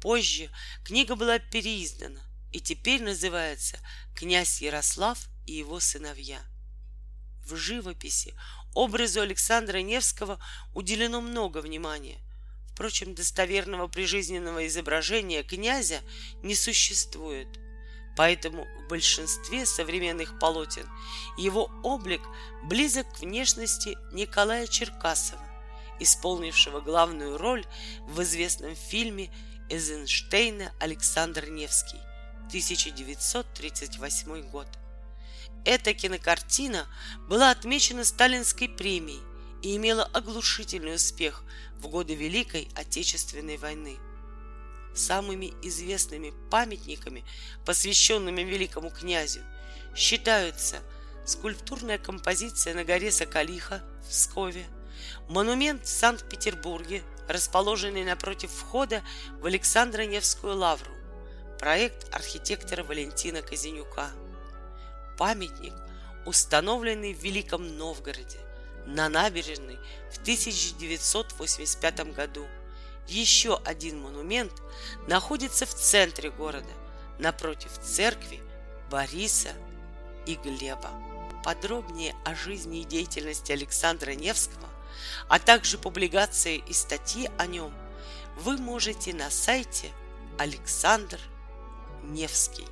Позже 0.00 0.50
книга 0.84 1.14
была 1.14 1.38
переиздана 1.38 2.20
и 2.52 2.60
теперь 2.60 3.00
называется 3.02 3.78
«Князь 4.16 4.60
Ярослав 4.60 5.28
и 5.46 5.52
его 5.52 5.78
сыновья». 5.78 6.42
В 7.46 7.54
живописи 7.56 8.34
образу 8.74 9.20
Александра 9.20 9.78
Невского 9.78 10.44
уделено 10.72 11.20
много 11.20 11.58
внимания. 11.58 12.18
Впрочем, 12.72 13.14
достоверного 13.14 13.86
прижизненного 13.86 14.66
изображения 14.66 15.44
князя 15.44 16.00
не 16.42 16.56
существует– 16.56 17.46
Поэтому 18.16 18.66
в 18.84 18.88
большинстве 18.88 19.66
современных 19.66 20.38
полотен 20.38 20.88
его 21.36 21.70
облик 21.82 22.22
близок 22.62 23.12
к 23.12 23.20
внешности 23.20 23.98
Николая 24.12 24.66
Черкасова, 24.66 25.42
исполнившего 25.98 26.80
главную 26.80 27.38
роль 27.38 27.66
в 28.06 28.22
известном 28.22 28.76
фильме 28.76 29.32
Эйзенштейна 29.68 30.72
Александр 30.78 31.48
Невский, 31.48 31.98
1938 32.48 34.50
год. 34.50 34.68
Эта 35.64 35.94
кинокартина 35.94 36.86
была 37.28 37.50
отмечена 37.50 38.04
Сталинской 38.04 38.68
премией 38.68 39.22
и 39.62 39.76
имела 39.76 40.04
оглушительный 40.04 40.96
успех 40.96 41.42
в 41.78 41.88
годы 41.88 42.14
Великой 42.14 42.68
Отечественной 42.76 43.56
войны– 43.56 43.98
Самыми 44.94 45.52
известными 45.62 46.32
памятниками, 46.50 47.24
посвященными 47.66 48.42
великому 48.42 48.90
князю, 48.90 49.40
считаются 49.96 50.78
скульптурная 51.26 51.98
композиция 51.98 52.74
на 52.74 52.84
горе 52.84 53.10
Соколиха 53.10 53.82
в 54.04 54.08
Пскове, 54.08 54.64
монумент 55.28 55.84
в 55.84 55.88
Санкт-Петербурге, 55.88 57.02
расположенный 57.28 58.04
напротив 58.04 58.52
входа 58.52 59.02
в 59.40 59.46
Александро-Невскую 59.46 60.54
лавру, 60.54 60.92
проект 61.58 62.14
архитектора 62.14 62.84
Валентина 62.84 63.42
Казинюка, 63.42 64.10
памятник, 65.18 65.74
установленный 66.24 67.14
в 67.14 67.22
Великом 67.22 67.78
Новгороде 67.78 68.38
на 68.86 69.08
набережной 69.08 69.78
в 70.12 70.18
1985 70.18 72.14
году– 72.14 72.46
еще 73.08 73.60
один 73.64 74.00
монумент 74.00 74.52
находится 75.06 75.66
в 75.66 75.74
центре 75.74 76.30
города, 76.30 76.70
напротив 77.18 77.70
церкви 77.82 78.40
Бориса 78.90 79.52
и 80.26 80.34
Глеба. 80.36 80.90
Подробнее 81.44 82.14
о 82.24 82.34
жизни 82.34 82.80
и 82.80 82.84
деятельности 82.84 83.52
Александра 83.52 84.12
Невского, 84.12 84.68
а 85.28 85.38
также 85.38 85.78
публикации 85.78 86.62
и 86.66 86.72
статьи 86.72 87.30
о 87.38 87.46
нем 87.46 87.74
вы 88.36 88.56
можете 88.56 89.12
на 89.12 89.30
сайте 89.30 89.90
Александр 90.38 91.20
Невский. 92.02 92.66